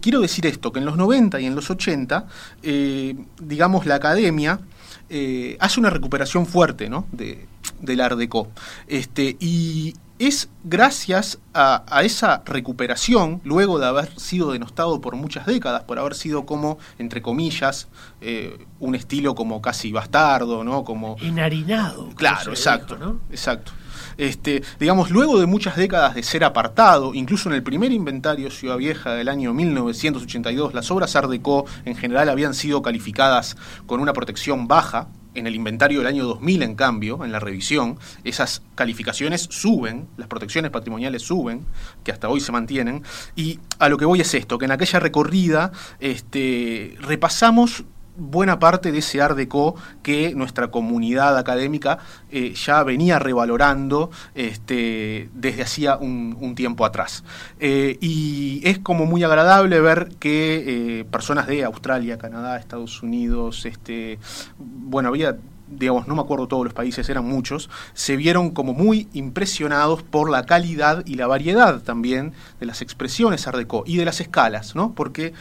[0.00, 2.26] quiero decir esto, que en los 90 y en los 80,
[2.62, 4.60] eh, digamos, la academia
[5.08, 7.06] eh, hace una recuperación fuerte ¿no?
[7.12, 7.46] de,
[7.80, 8.48] del Art Deco.
[8.88, 15.84] Este, y es gracias a, esa recuperación, luego de haber sido denostado por muchas décadas,
[15.84, 17.88] por haber sido como, entre comillas,
[18.20, 20.84] eh, un estilo como casi bastardo, ¿no?
[20.84, 21.16] Como...
[21.20, 22.10] Enharinado.
[22.16, 23.20] Claro, exacto, ¿no?
[23.30, 23.72] exacto.
[24.18, 28.78] Este, digamos, luego de muchas décadas de ser apartado, incluso en el primer inventario Ciudad
[28.78, 34.12] Vieja del año 1982, las obras Art Deco en general habían sido calificadas con una
[34.12, 39.46] protección baja, en el inventario del año 2000, en cambio, en la revisión, esas calificaciones
[39.50, 41.66] suben, las protecciones patrimoniales suben,
[42.04, 43.02] que hasta hoy se mantienen.
[43.36, 47.84] Y a lo que voy es esto, que en aquella recorrida este, repasamos
[48.16, 51.98] buena parte de ese Art Deco que nuestra comunidad académica
[52.30, 57.24] eh, ya venía revalorando este, desde hacía un, tiempo atrás.
[57.60, 63.66] Eh, y es como muy agradable ver que eh, personas de Australia, Canadá, Estados Unidos,
[63.66, 64.18] este,
[64.58, 65.36] bueno, había
[65.68, 70.30] digamos, no me acuerdo todos los países, eran muchos, se vieron como muy impresionados por
[70.30, 74.76] la calidad y la variedad también de las expresiones Art Deco y de las escalas,
[74.76, 74.92] ¿no?
[74.92, 75.32] Porque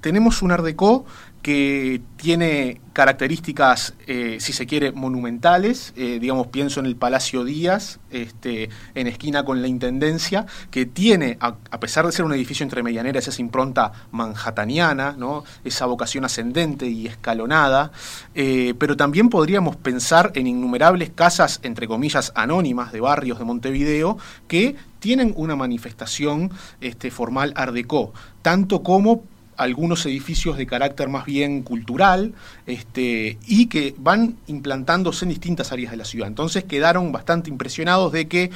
[0.00, 1.04] tenemos un Art Deco
[1.46, 5.92] que tiene características, eh, si se quiere, monumentales.
[5.94, 11.38] Eh, digamos, pienso en el Palacio Díaz, este, en esquina con la Intendencia, que tiene,
[11.38, 15.44] a, pesar de ser un edificio entre medianeras, esa impronta manhattaniana, ¿no?
[15.62, 17.92] esa vocación ascendente y escalonada.
[18.34, 24.18] Eh, pero también podríamos pensar en innumerables casas, entre comillas, anónimas de barrios de Montevideo,
[24.48, 29.22] que tienen una manifestación este, formal art déco, tanto como
[29.56, 32.34] algunos edificios de carácter más bien cultural
[32.66, 36.28] este, y que van implantándose en distintas áreas de la ciudad.
[36.28, 38.50] Entonces quedaron bastante impresionados de que,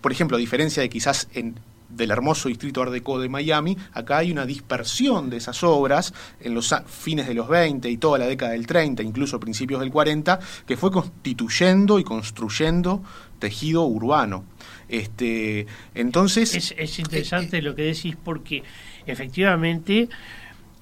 [0.00, 1.56] por ejemplo, a diferencia de quizás en,
[1.96, 6.54] del hermoso distrito Art Deco de Miami, acá hay una dispersión de esas obras en
[6.54, 10.38] los fines de los 20 y toda la década del 30, incluso principios del 40,
[10.66, 13.02] que fue constituyendo y construyendo
[13.38, 14.44] tejido urbano.
[14.88, 16.54] Este, entonces...
[16.54, 18.62] Es, interesante eh, lo que decís porque
[19.06, 20.08] efectivamente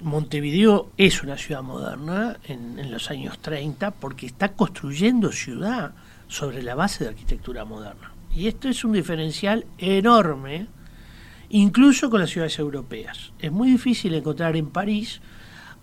[0.01, 5.93] Montevideo es una ciudad moderna en, los años 30 porque está construyendo ciudad
[6.27, 8.13] sobre la base de arquitectura moderna.
[8.33, 10.67] Y esto es un diferencial enorme,
[11.49, 13.33] incluso con las ciudades europeas.
[13.39, 15.21] Es muy difícil encontrar en París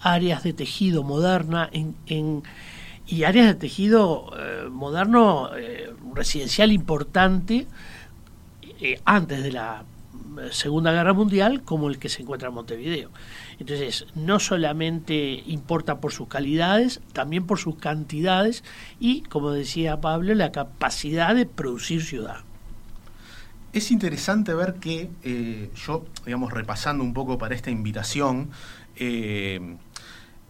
[0.00, 2.42] áreas de tejido moderna en,
[3.06, 7.66] y áreas de tejido eh, moderno eh, residencial importante
[8.80, 9.84] eh, antes de la
[10.50, 13.10] Segunda Guerra Mundial como el que se encuentra en Montevideo.
[13.58, 18.64] Entonces, no solamente importa por sus calidades, también por sus cantidades
[19.00, 22.38] y, como decía Pablo, la capacidad de producir ciudad.
[23.72, 28.50] Es interesante ver que eh, yo, digamos, repasando un poco para esta invitación,
[28.96, 29.76] eh,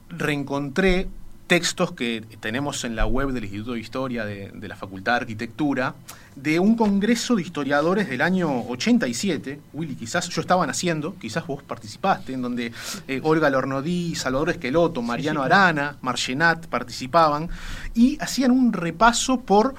[0.09, 1.09] reencontré
[1.49, 5.95] textos que tenemos en la web del Instituto de Historia de, la Facultad de Arquitectura,
[6.37, 11.63] de un congreso de historiadores del año 87, Willy, quizás yo estaba naciendo, quizás vos
[11.63, 12.73] participaste, en donde
[13.09, 17.49] eh, Olga Lornodí, Salvador Esqueloto, Mariano Arana, Marchenat participaban,
[17.95, 19.75] y hacían un repaso por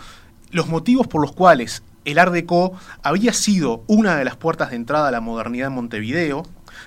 [0.51, 4.77] los motivos por los cuales el Art Deco había sido una de las puertas de
[4.77, 6.43] entrada a la modernidad en Montevideo,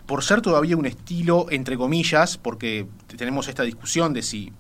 [0.07, 4.53] por ser todavía un estilo, entre comillas, porque tenemos esta discusión de si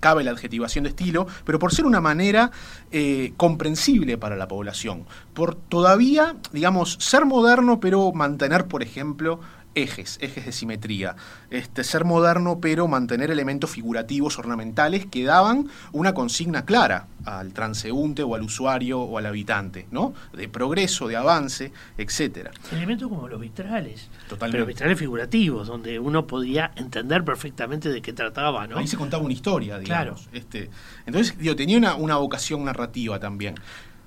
[0.00, 2.50] cabe la adjetivación de estilo, pero por ser una manera
[2.90, 5.04] eh, comprensible para la población,
[5.34, 9.40] por todavía, digamos, ser moderno, pero mantener, por ejemplo,
[9.74, 11.16] ejes, ejes de simetría.
[11.50, 18.22] Este, ser moderno, pero mantener elementos figurativos, ornamentales, que daban una consigna clara al transeúnte
[18.22, 20.14] o al usuario o al habitante, ¿no?
[20.32, 22.50] De progreso, de avance, etcétera.
[22.72, 24.08] Elementos como los vitrales.
[24.28, 24.56] Totalmente.
[24.56, 28.78] Pero vitrales figurativos, donde uno podía entender perfectamente de qué trataba, ¿no?
[28.78, 30.28] Ahí se contaba una historia, digamos.
[30.32, 30.70] Este,
[31.06, 33.54] entonces, digo, tenía una, una vocación narrativa también.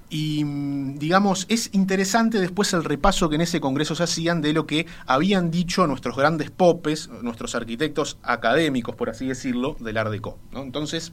[0.09, 0.43] Y
[0.97, 4.85] digamos, es interesante después el repaso que en ese congreso se hacían de lo que
[5.07, 10.37] habían dicho nuestros grandes popes, nuestros arquitectos académicos, por así decirlo, del Art Deco.
[10.51, 10.61] ¿no?
[10.61, 11.11] Entonces,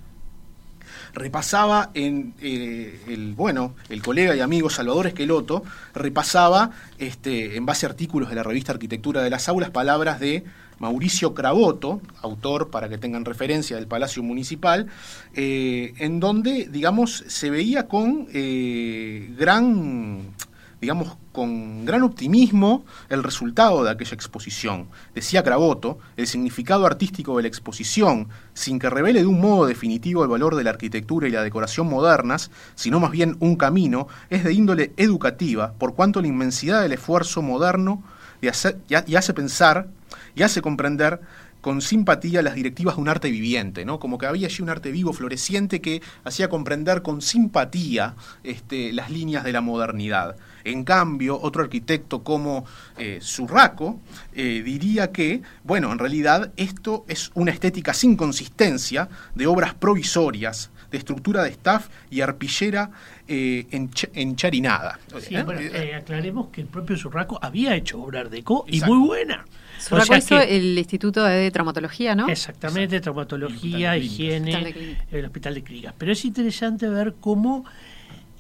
[1.14, 5.62] repasaba en eh, el bueno el colega y amigo Salvador Esqueloto
[5.94, 10.44] repasaba este en base a artículos de la revista Arquitectura de las Aulas palabras de
[10.82, 14.88] Mauricio Cravoto, autor para que tengan referencia del Palacio Municipal,
[15.32, 20.34] eh, en donde, digamos, se veía con eh, gran
[20.80, 24.88] digamos, con gran optimismo el resultado de aquella exposición.
[25.14, 30.24] Decía Cravoto, el significado artístico de la exposición, sin que revele de un modo definitivo
[30.24, 34.42] el valor de la arquitectura y la decoración modernas, sino más bien un camino, es
[34.42, 38.02] de índole educativa, por cuanto la inmensidad del esfuerzo moderno
[38.40, 39.86] y hace pensar
[40.34, 41.20] y hace comprender
[41.62, 44.00] con simpatía las directivas de un arte viviente, ¿no?
[44.00, 49.10] Como que había allí un arte vivo, floreciente, que hacía comprender con simpatía este, las
[49.10, 50.36] líneas de la modernidad.
[50.64, 52.64] En cambio, otro arquitecto como
[52.98, 54.00] eh, Zurraco
[54.34, 60.70] eh, diría que, bueno, en realidad esto es una estética sin consistencia de obras provisorias,
[60.92, 62.90] de estructura de staff y arpillera
[63.26, 63.66] eh,
[64.14, 65.00] encharinada.
[65.20, 69.44] Sí, aclaremos que el propio Zurraco había hecho obra deco y muy buena.
[69.78, 72.28] Surraco hizo el Instituto de Traumatología, ¿no?
[72.28, 75.94] Exactamente, traumatología, higiene, el Hospital de Clínicas.
[75.98, 77.64] Pero es interesante ver cómo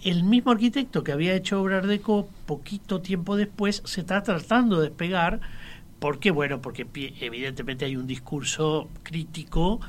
[0.04, 4.88] el mismo arquitecto que había hecho obra deco poquito tiempo después se está tratando de
[4.88, 5.40] despegar.
[5.98, 6.30] ¿Por qué?
[6.32, 6.86] Bueno, porque
[7.20, 9.80] evidentemente hay un discurso crítico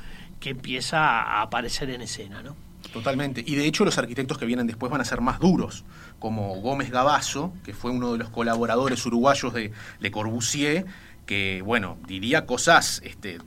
[0.44, 2.54] que empieza a aparecer en escena, ¿no?
[2.92, 3.42] Totalmente.
[3.46, 5.86] Y de hecho los arquitectos que vienen después van a ser más duros,
[6.18, 10.84] como Gómez Gabazo, que fue uno de los colaboradores uruguayos de Le Corbusier,
[11.24, 13.38] que, bueno, diría cosas este,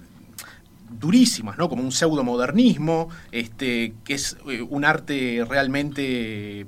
[0.90, 1.70] durísimas, ¿no?
[1.70, 6.66] Como un pseudomodernismo, este, que es eh, un arte realmente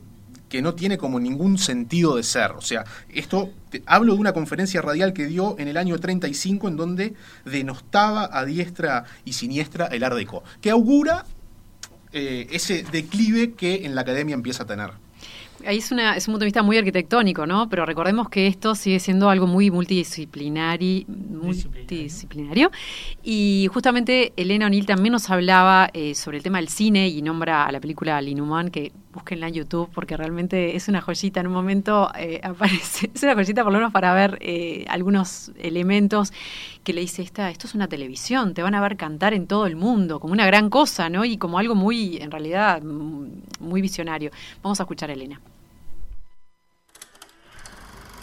[0.49, 2.51] que no tiene como ningún sentido de ser.
[2.51, 2.83] O sea,
[3.13, 3.51] esto,
[3.85, 7.13] hablo de una conferencia radial que dio en el año 35 en donde
[7.45, 11.25] denostaba a diestra y siniestra el Art Deco, que augura
[12.11, 14.91] eh, ese declive que en la academia empieza a tener.
[15.65, 17.69] Ahí es, una, es un punto de vista muy arquitectónico, ¿no?
[17.69, 22.71] Pero recordemos que esto sigue siendo algo muy multidisciplinario.
[23.23, 27.65] Y justamente Elena O'Neill también nos hablaba eh, sobre el tema del cine y nombra
[27.65, 31.41] a la película Linuman, que búsquenla en YouTube porque realmente es una joyita.
[31.41, 35.51] En un momento eh, aparece, es una joyita por lo menos para ver eh, algunos
[35.59, 36.32] elementos
[36.84, 39.67] que le dice esta, esto es una televisión, te van a ver cantar en todo
[39.67, 41.26] el mundo, como una gran cosa, ¿no?
[41.26, 44.32] Y como algo muy, en realidad, muy visionario.
[44.63, 45.41] Vamos a escuchar a Elena.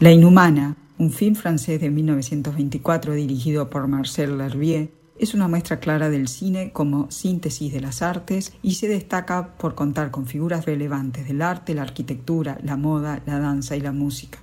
[0.00, 6.10] La Inhumana, un film francés de 1924 dirigido por Marcel L'Herbier, es una muestra clara
[6.10, 11.26] del cine como síntesis de las artes y se destaca por contar con figuras relevantes
[11.26, 14.38] del arte, la arquitectura, la moda, la danza y la música.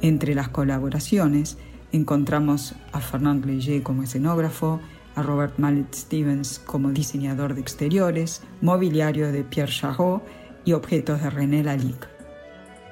[0.00, 1.58] Entre las colaboraciones
[1.92, 4.80] encontramos a Fernand Léger como escenógrafo,
[5.14, 10.22] a Robert Mallet Stevens como diseñador de exteriores, mobiliario de Pierre Charot
[10.64, 12.08] y objetos de René Lalique.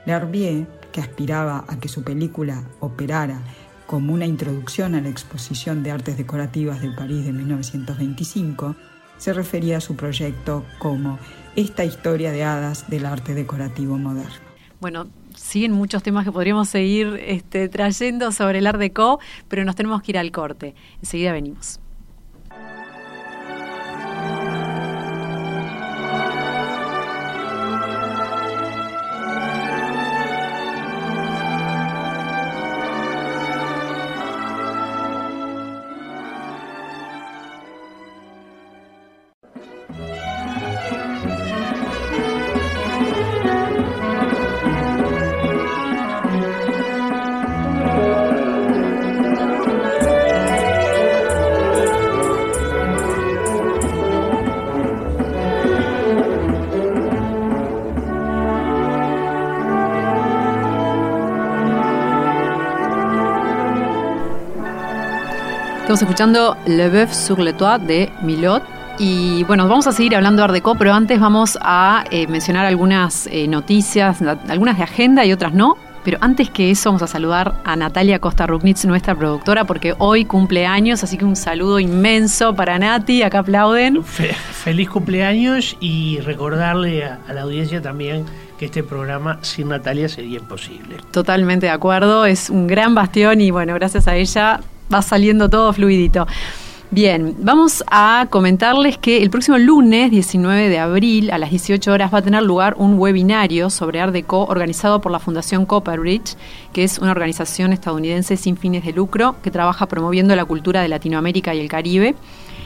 [0.06, 3.42] L'Herbier, que aspiraba a que su película operara
[3.93, 8.74] como una introducción a la exposición de artes decorativas del París de 1925,
[9.18, 11.18] se refería a su proyecto como
[11.57, 14.32] esta historia de hadas del arte decorativo moderno.
[14.80, 19.76] Bueno, siguen muchos temas que podríamos seguir este, trayendo sobre el Art Deco, pero nos
[19.76, 20.74] tenemos que ir al corte.
[21.03, 21.81] Enseguida venimos.
[65.93, 68.62] Estamos escuchando Le Boeuf sur le Toit de Milot.
[68.99, 73.26] Y bueno, vamos a seguir hablando de Art pero antes vamos a eh, mencionar algunas
[73.26, 77.57] eh, noticias, algunas de agenda y otras no, Pero antes que eso vamos a saludar
[77.66, 82.55] a Natalia Costa Rugnitz, nuestra productora, porque hoy cumple años, así que un saludo inmenso
[82.55, 84.03] para Nati, acá aplauden.
[84.03, 88.24] feliz cumpleaños y recordarle a, a la audiencia también
[88.59, 90.97] que este programa sin Natalia sería imposible.
[91.11, 94.61] Totalmente de acuerdo, es un gran bastión y bueno, gracias a ella
[94.93, 96.26] va saliendo todo fluidito.
[96.95, 102.12] Bien, vamos a comentarles que el próximo lunes 19 de abril a las 18 horas
[102.12, 106.36] va a tener lugar un webinario sobre Art Deco organizado por la Fundación Copperbridge,
[106.74, 110.88] que es una organización estadounidense sin fines de lucro que trabaja promoviendo la cultura de
[110.88, 112.14] Latinoamérica y el Caribe.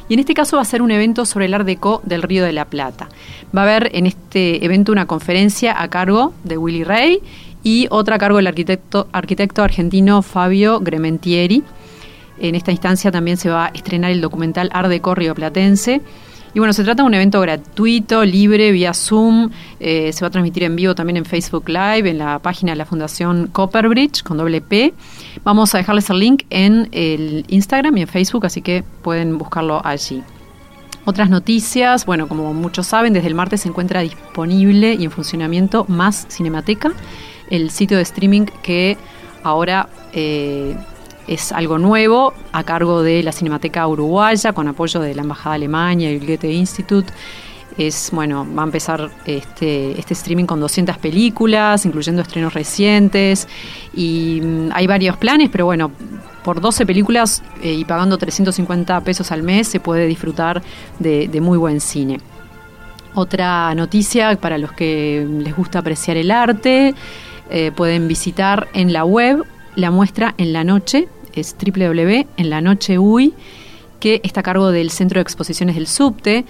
[0.08, 2.44] Y en este caso va a ser un evento sobre el Art Deco del Río
[2.44, 3.08] de la Plata.
[3.56, 7.20] Va a haber en este evento una conferencia a cargo de Willy Rey
[7.62, 11.62] y otra a cargo del arquitecto, arquitecto argentino Fabio Grementieri
[12.38, 16.02] en esta instancia también se va a estrenar el documental Ardeco Río Platense.
[16.54, 19.50] Y bueno, se trata de un evento gratuito, libre, vía Zoom.
[19.78, 22.76] Eh, se va a transmitir en vivo también en Facebook Live, en la página de
[22.76, 24.94] la Fundación Copperbridge, con doble P.
[25.44, 29.82] Vamos a dejarles el link en el Instagram y en Facebook, así que pueden buscarlo
[29.84, 30.22] allí.
[31.04, 35.84] Otras noticias, bueno, como muchos saben, desde el martes se encuentra disponible y en funcionamiento
[35.88, 36.94] Más Cinemateca,
[37.50, 38.96] el sitio de streaming que
[39.42, 40.74] ahora eh,
[41.26, 46.10] es algo nuevo a cargo de la Cinemateca Uruguaya con apoyo de la Embajada Alemania
[46.10, 47.12] y el Goethe Institute.
[47.76, 53.48] Es, bueno, va a empezar este, este streaming con 200 películas, incluyendo estrenos recientes.
[53.94, 55.90] Y mm, hay varios planes, pero bueno,
[56.42, 60.62] por 12 películas eh, y pagando 350 pesos al mes se puede disfrutar
[60.98, 62.20] de, muy buen cine.
[63.14, 66.94] Otra noticia para los que les gusta apreciar el arte,
[67.50, 72.60] eh, pueden visitar en la web la muestra en la noche es www en la
[72.60, 73.34] noche UI,
[74.00, 76.44] que está a cargo del Centro de Exposiciones del Subte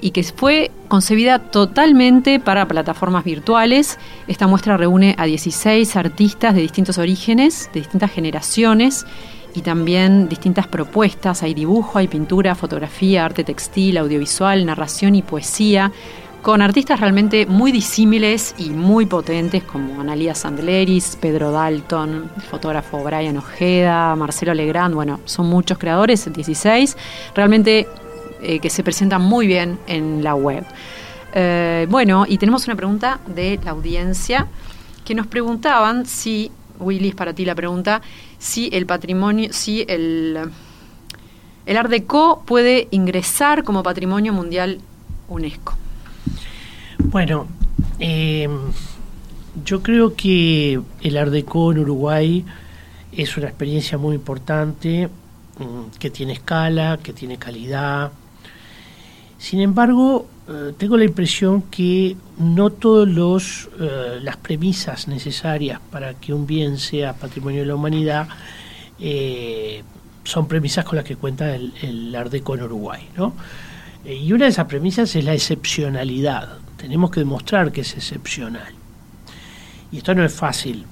[0.00, 3.98] y que fue concebida totalmente para plataformas virtuales.
[4.28, 9.06] Esta muestra reúne a 16 artistas de distintos orígenes, de distintas generaciones
[9.54, 11.42] y también distintas propuestas.
[11.42, 15.92] Hay dibujo, hay pintura, fotografía, arte textil, audiovisual, narración y poesía
[16.42, 23.02] con artistas realmente muy disímiles y muy potentes como Analia Sandleris, Pedro Dalton, el fotógrafo
[23.04, 26.96] Brian Ojeda, Marcelo Legrand, bueno, son muchos creadores, 16,
[27.34, 27.86] realmente
[28.40, 30.64] eh, que se presentan muy bien en la web.
[31.34, 34.46] Eh, bueno, y tenemos una pregunta de la audiencia
[35.04, 38.00] que nos preguntaban si, Willis, para ti la pregunta,
[38.38, 40.38] si el patrimonio, si el,
[41.66, 41.92] el Art
[42.46, 44.80] puede ingresar como patrimonio mundial
[45.28, 45.79] UNESCO.
[47.10, 47.48] Bueno,
[47.98, 48.52] em,
[49.64, 52.44] yo creo que el Art Deco en Uruguay
[53.10, 55.08] es una experiencia muy importante,
[55.58, 58.12] mm, que tiene escala, que tiene calidad.
[59.38, 66.32] Sin embargo, eh, tengo la impresión que no todas eh, las premisas necesarias para que
[66.32, 68.28] un bien sea patrimonio de la humanidad
[69.00, 69.82] eh,
[70.22, 73.08] son premisas con las que cuenta el, el Art Deco en Uruguay.
[73.16, 73.34] ¿no?
[74.04, 78.72] y una de esas premisas es la excepcionalidad tenemos que demostrar que es excepcional.
[79.92, 80.86] Y esto no es fácil.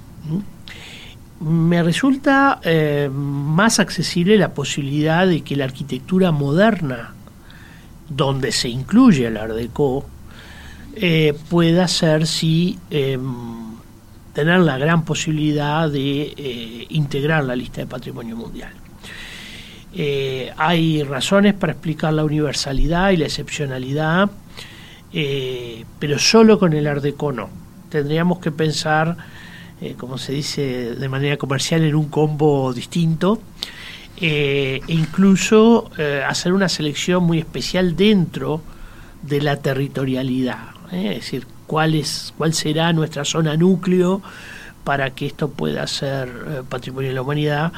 [1.40, 7.14] Me resulta eh, más accesible la posibilidad de que la arquitectura moderna,
[8.08, 10.04] donde se incluye el Art Deco,
[10.94, 13.76] eh, pueda ser sí em,
[14.34, 18.72] tener la gran posibilidad de eh, integrar la lista de patrimonio mundial.
[20.56, 24.30] hay razones para explicar la universalidad y la excepcionalidad
[25.12, 27.48] eh, pero solo con el Art Deco no.
[27.88, 29.16] Tendríamos que pensar,
[29.80, 33.40] eh, como se dice de manera comercial, en un combo distinto
[34.20, 35.90] eh, e incluso
[36.26, 38.60] hacer una selección muy especial dentro
[39.22, 40.68] de la territorialidad.
[40.92, 44.22] Es decir, cuál, es, cuál será nuestra zona núcleo
[44.84, 47.72] para que esto pueda ser patrimonio de la humanidad.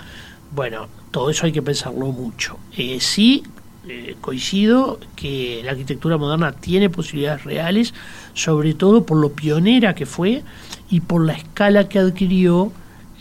[0.52, 2.58] Bueno, todo eso hay que pensarlo mucho.
[3.00, 3.42] sí,
[3.88, 7.94] eh, coincido que la arquitectura moderna tiene posibilidades reales,
[8.34, 10.42] sobre todo por lo pionera que fue
[10.90, 12.72] y por la escala que adquirió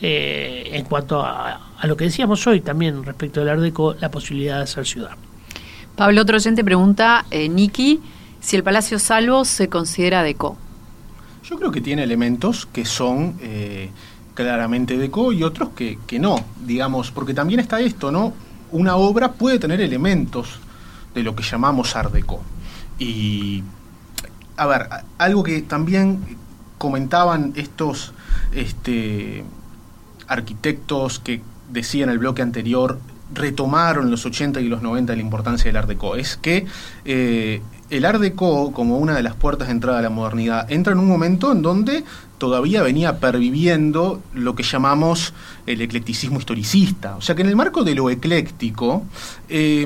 [0.02, 4.58] eh, en cuanto a, lo que decíamos hoy también respecto del Art Deco, la posibilidad
[4.58, 5.12] de hacer ciudad.
[5.96, 8.00] Pablo, otro oyente pregunta, eh, Niki,
[8.40, 10.58] si el Palacio Salvo se considera deco.
[11.44, 13.90] Yo creo que tiene elementos que son eh,
[14.34, 18.34] claramente deco y otros que, que no, digamos, porque también está esto, ¿no?
[18.72, 20.60] Una obra puede tener elementos
[21.14, 22.42] de lo que llamamos Art Deco.
[22.98, 23.64] Y,
[24.58, 26.38] a ver, algo que también
[26.78, 28.14] comentaban estos
[28.54, 29.44] este,
[30.28, 31.42] arquitectos que
[31.72, 33.00] decían el bloque anterior,
[33.34, 36.66] retomaron los 80 y los 90 la importancia del Art Deco, es que
[37.06, 40.94] eh, el Art Deco, como una de las puertas de entrada a la modernidad, entra
[40.94, 42.04] en un momento en donde
[42.40, 45.34] todavía venía perviviendo lo que llamamos
[45.68, 47.16] el eclecticismo historicista.
[47.18, 49.04] O sea que en el marco de lo ecléctico,
[49.48, 49.86] eh,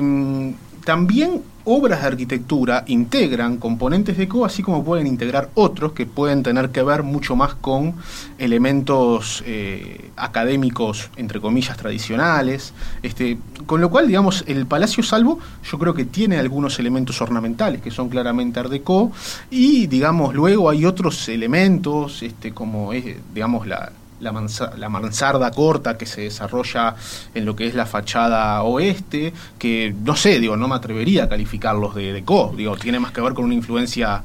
[0.84, 6.42] también obras de arquitectura integran componentes de CO, así como pueden integrar otros que pueden
[6.42, 7.94] tener que ver mucho más con
[8.38, 12.74] elementos eh, académicos, entre comillas, tradicionales.
[13.02, 17.80] Este, con lo cual, digamos, el Palacio Salvo yo creo que tiene algunos elementos ornamentales
[17.80, 19.10] que son claramente Art Deco
[19.50, 23.90] y, digamos, luego hay otros elementos, este, como es, digamos, la
[24.24, 26.96] la, mansarda corta que se desarrolla
[27.34, 31.28] en lo que es la fachada oeste, que no sé, digo, no me atrevería a
[31.28, 34.22] calificarlos de deco, digo, tiene más que ver con una influencia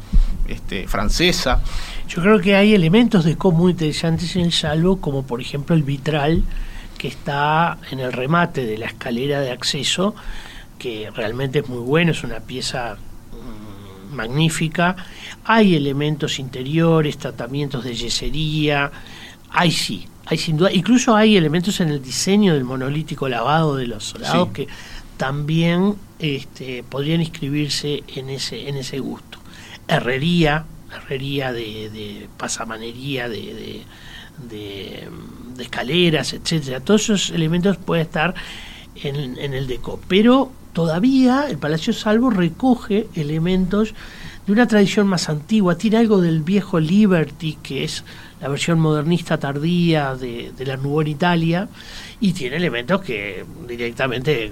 [0.48, 1.62] este, francesa.
[2.08, 5.76] Yo creo que hay elementos de deco muy interesantes en el salvo, como por ejemplo
[5.76, 6.44] el vitral
[6.98, 10.16] que está en el remate de la escalera de acceso,
[10.78, 12.98] que realmente es muy bueno, es una pieza
[13.32, 14.96] mm, magnífica.
[15.46, 18.92] Hay elementos interiores, tratamientos de yesería,
[19.52, 23.88] hay sí, hay sin duda, incluso hay elementos en el diseño del monolítico lavado de
[23.88, 24.68] los soldados que
[25.18, 29.40] también este, podrían inscribirse en ese, en ese gusto.
[29.88, 33.84] Herrería, herrería de, de pasamanería, de,
[34.50, 35.10] de,
[35.60, 38.34] escaleras, etcétera, todos esos elementos pueden estar
[38.96, 43.94] en, en el deco, pero todavía el Palacio Salvo recoge elementos
[44.46, 48.06] de una tradición más antigua, tiene algo del viejo Liberty, que es
[48.42, 51.68] la versión modernista tardía de, la Nueva Italia
[52.20, 54.52] y tiene elementos que directamente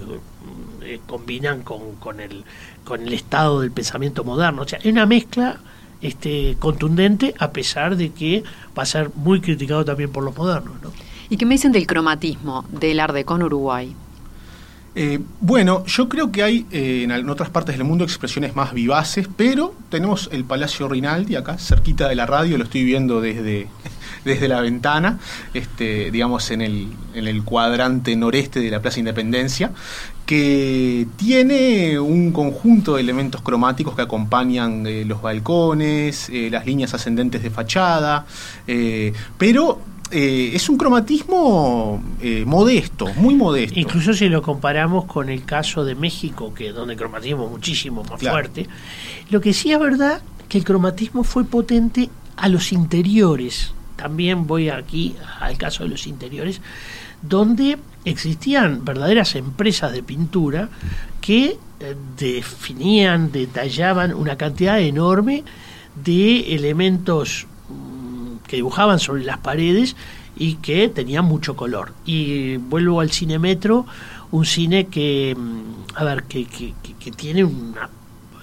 [0.82, 2.44] eh, combinan con, con, el,
[2.84, 4.64] con el estado del pensamiento moderno.
[4.64, 5.60] O sea, es una mezcla
[6.02, 8.44] este, contundente a pesar de que
[8.78, 10.82] va a ser muy criticado también por los modernos.
[10.82, 10.92] ¿no?
[11.30, 13.96] ¿Y qué me dicen del cromatismo del Art Deco en Uruguay?
[15.00, 19.30] Eh, bueno, yo creo que hay eh, en, otras partes del mundo expresiones más vivaces,
[19.38, 23.68] pero tenemos el Palacio Rinaldi acá, cerquita de la radio, lo estoy viendo desde,
[24.26, 25.20] desde la ventana,
[25.54, 29.72] este, digamos en el, en el cuadrante noreste de la Plaza Independencia,
[30.26, 37.44] que tiene un conjunto de elementos cromáticos que acompañan eh, los balcones, las líneas ascendentes
[37.44, 38.26] de fachada,
[39.38, 39.80] pero
[40.12, 43.80] eh, es un cromatismo eh, modesto, muy modesto.
[43.80, 48.04] Incluso si lo comparamos con el caso de México, que donde el cromatismo es muchísimo
[48.04, 48.68] más fuerte,
[49.30, 53.74] lo que sí es verdad que el cromatismo fue potente a los interiores.
[53.96, 56.62] También voy aquí al caso de los interiores,
[57.22, 60.70] donde existían verdaderas empresas de pintura
[61.20, 65.44] que eh, definían, detallaban una cantidad enorme
[65.96, 67.48] de elementos
[68.48, 69.96] que dibujaban sobre las paredes
[70.36, 71.94] y que tenían mucho color.
[72.06, 73.86] Y vuelvo al cine metro,
[74.32, 77.90] un cine que, mm, a ver, que, que, que tiene una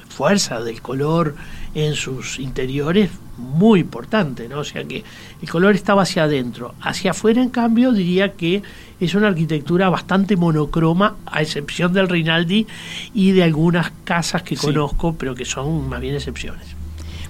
[0.09, 1.35] fuerza del color
[1.75, 4.61] en sus interiores muy importante, ¿no?
[4.61, 5.03] O sea que
[5.43, 6.75] el color estaba hacia adentro.
[6.81, 8.63] Hacia afuera, en cambio, diría que
[9.01, 12.67] es una arquitectura bastante monocroma, a excepción del Rinaldi
[13.13, 16.77] y de algunas casas que conozco, pero que son más bien excepciones.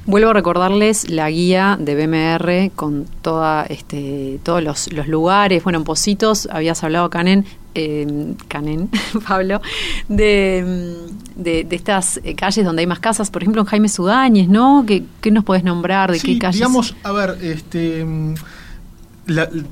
[0.06, 5.64] Vuelvo a recordarles la guía de BMR con toda, este, todos los, lugares.
[5.64, 8.90] Bueno, en Positos habías hablado, Canen, eh, Canen,
[9.28, 9.62] Pablo,
[10.08, 10.94] de,
[11.36, 13.30] de, estas calles donde hay más casas.
[13.30, 14.84] Por ejemplo, en Jaime Sudáñez, ¿no?
[14.86, 16.12] ¿Qué, qué nos puedes nombrar?
[16.12, 16.56] ¿De qué calles?
[16.56, 18.04] Digamos, a ver, este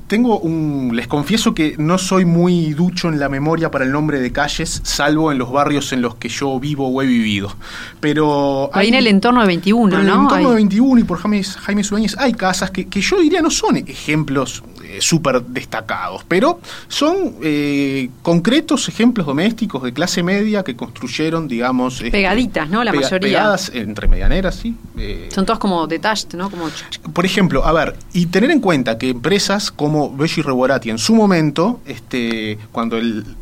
[0.07, 0.95] tengo un.
[0.95, 4.81] Les confieso que no soy muy ducho en la memoria para el nombre de calles,
[4.83, 7.55] salvo en los barrios en los que yo vivo o he vivido.
[7.99, 8.69] Pero.
[8.73, 10.01] Ahí en el entorno de 21, ¿no?
[10.01, 13.19] En el entorno de 21 y por Jaime, Jaime Sueñez hay casas que, que yo
[13.19, 20.21] diría no son ejemplos eh, súper destacados, pero son eh, concretos ejemplos domésticos de clase
[20.23, 21.95] media que construyeron, digamos...
[21.95, 22.83] Este, Pegaditas, ¿no?
[22.83, 23.19] La mayoría.
[23.19, 24.75] Pegadas entre medianeras, sí.
[24.97, 25.29] Eh.
[25.31, 26.49] son todas como detached, ¿no?
[26.49, 26.69] Como...
[27.11, 29.42] Por ejemplo, a ver, y tener en cuenta que empresas
[29.75, 32.97] como y Reborati en su momento, este, cuando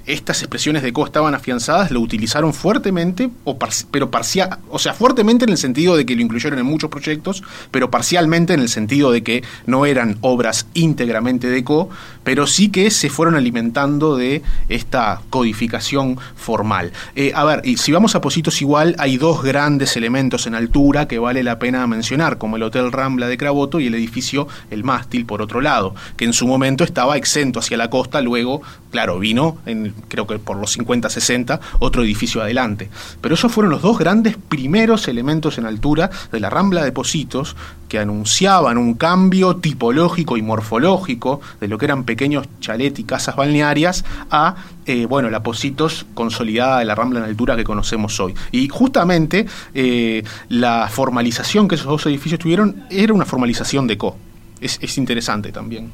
[0.05, 3.57] estas expresiones de CO estaban afianzadas, lo utilizaron fuertemente, o
[3.91, 7.43] pero parcial, o sea, fuertemente en el sentido de que lo incluyeron en muchos proyectos,
[7.69, 11.89] pero parcialmente en el sentido de que no eran obras íntegramente deco,
[12.23, 16.91] pero sí que se fueron alimentando de esta codificación formal.
[17.15, 21.07] Eh, a ver, y si vamos a Positos igual, hay dos grandes elementos en altura
[21.07, 24.83] que vale la pena mencionar, como el Hotel Rambla de Craboto y el edificio El
[24.83, 25.90] Mástil, por otro lado.
[26.17, 28.61] Que en su momento estaba exento hacia la costa, luego,
[28.91, 32.89] claro, vino, en, creo que por los 50, 60, otro edificio adelante.
[33.21, 37.55] Pero esos fueron los dos grandes primeros elementos en altura de la Rambla de Positos
[37.91, 43.35] que anunciaban un cambio tipológico y morfológico de lo que eran pequeños chalet y casas
[43.35, 48.33] balnearias a, eh, bueno, la Positos consolidada de la Rambla en altura que conocemos hoy.
[48.51, 54.15] Y justamente eh, la formalización que esos dos edificios tuvieron era una formalización de CO.
[54.61, 55.91] Es, interesante también.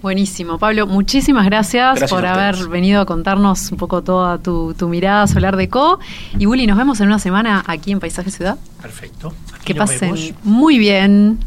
[0.00, 0.86] Buenísimo, Pablo.
[0.86, 5.98] Muchísimas gracias, por haber venido a contarnos un poco toda tu, mirada solar de CO.
[6.38, 8.56] Y Willy, nos vemos en una semana aquí en Paisaje Ciudad.
[8.80, 9.34] Perfecto.
[9.64, 11.38] que pasen muy bien.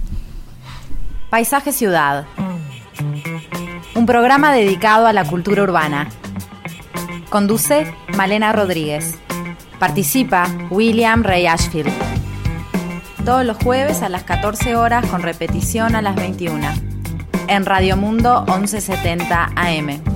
[1.29, 2.25] Paisaje Ciudad.
[3.95, 6.09] Un programa dedicado a la cultura urbana.
[7.29, 9.15] Conduce Malena Rodríguez.
[9.79, 12.12] Participa William Ray Ashfield.
[13.25, 16.67] Todos los jueves a las 14 horas con repetición a las 21.
[17.47, 20.12] En Radio Mundo 1170 AM.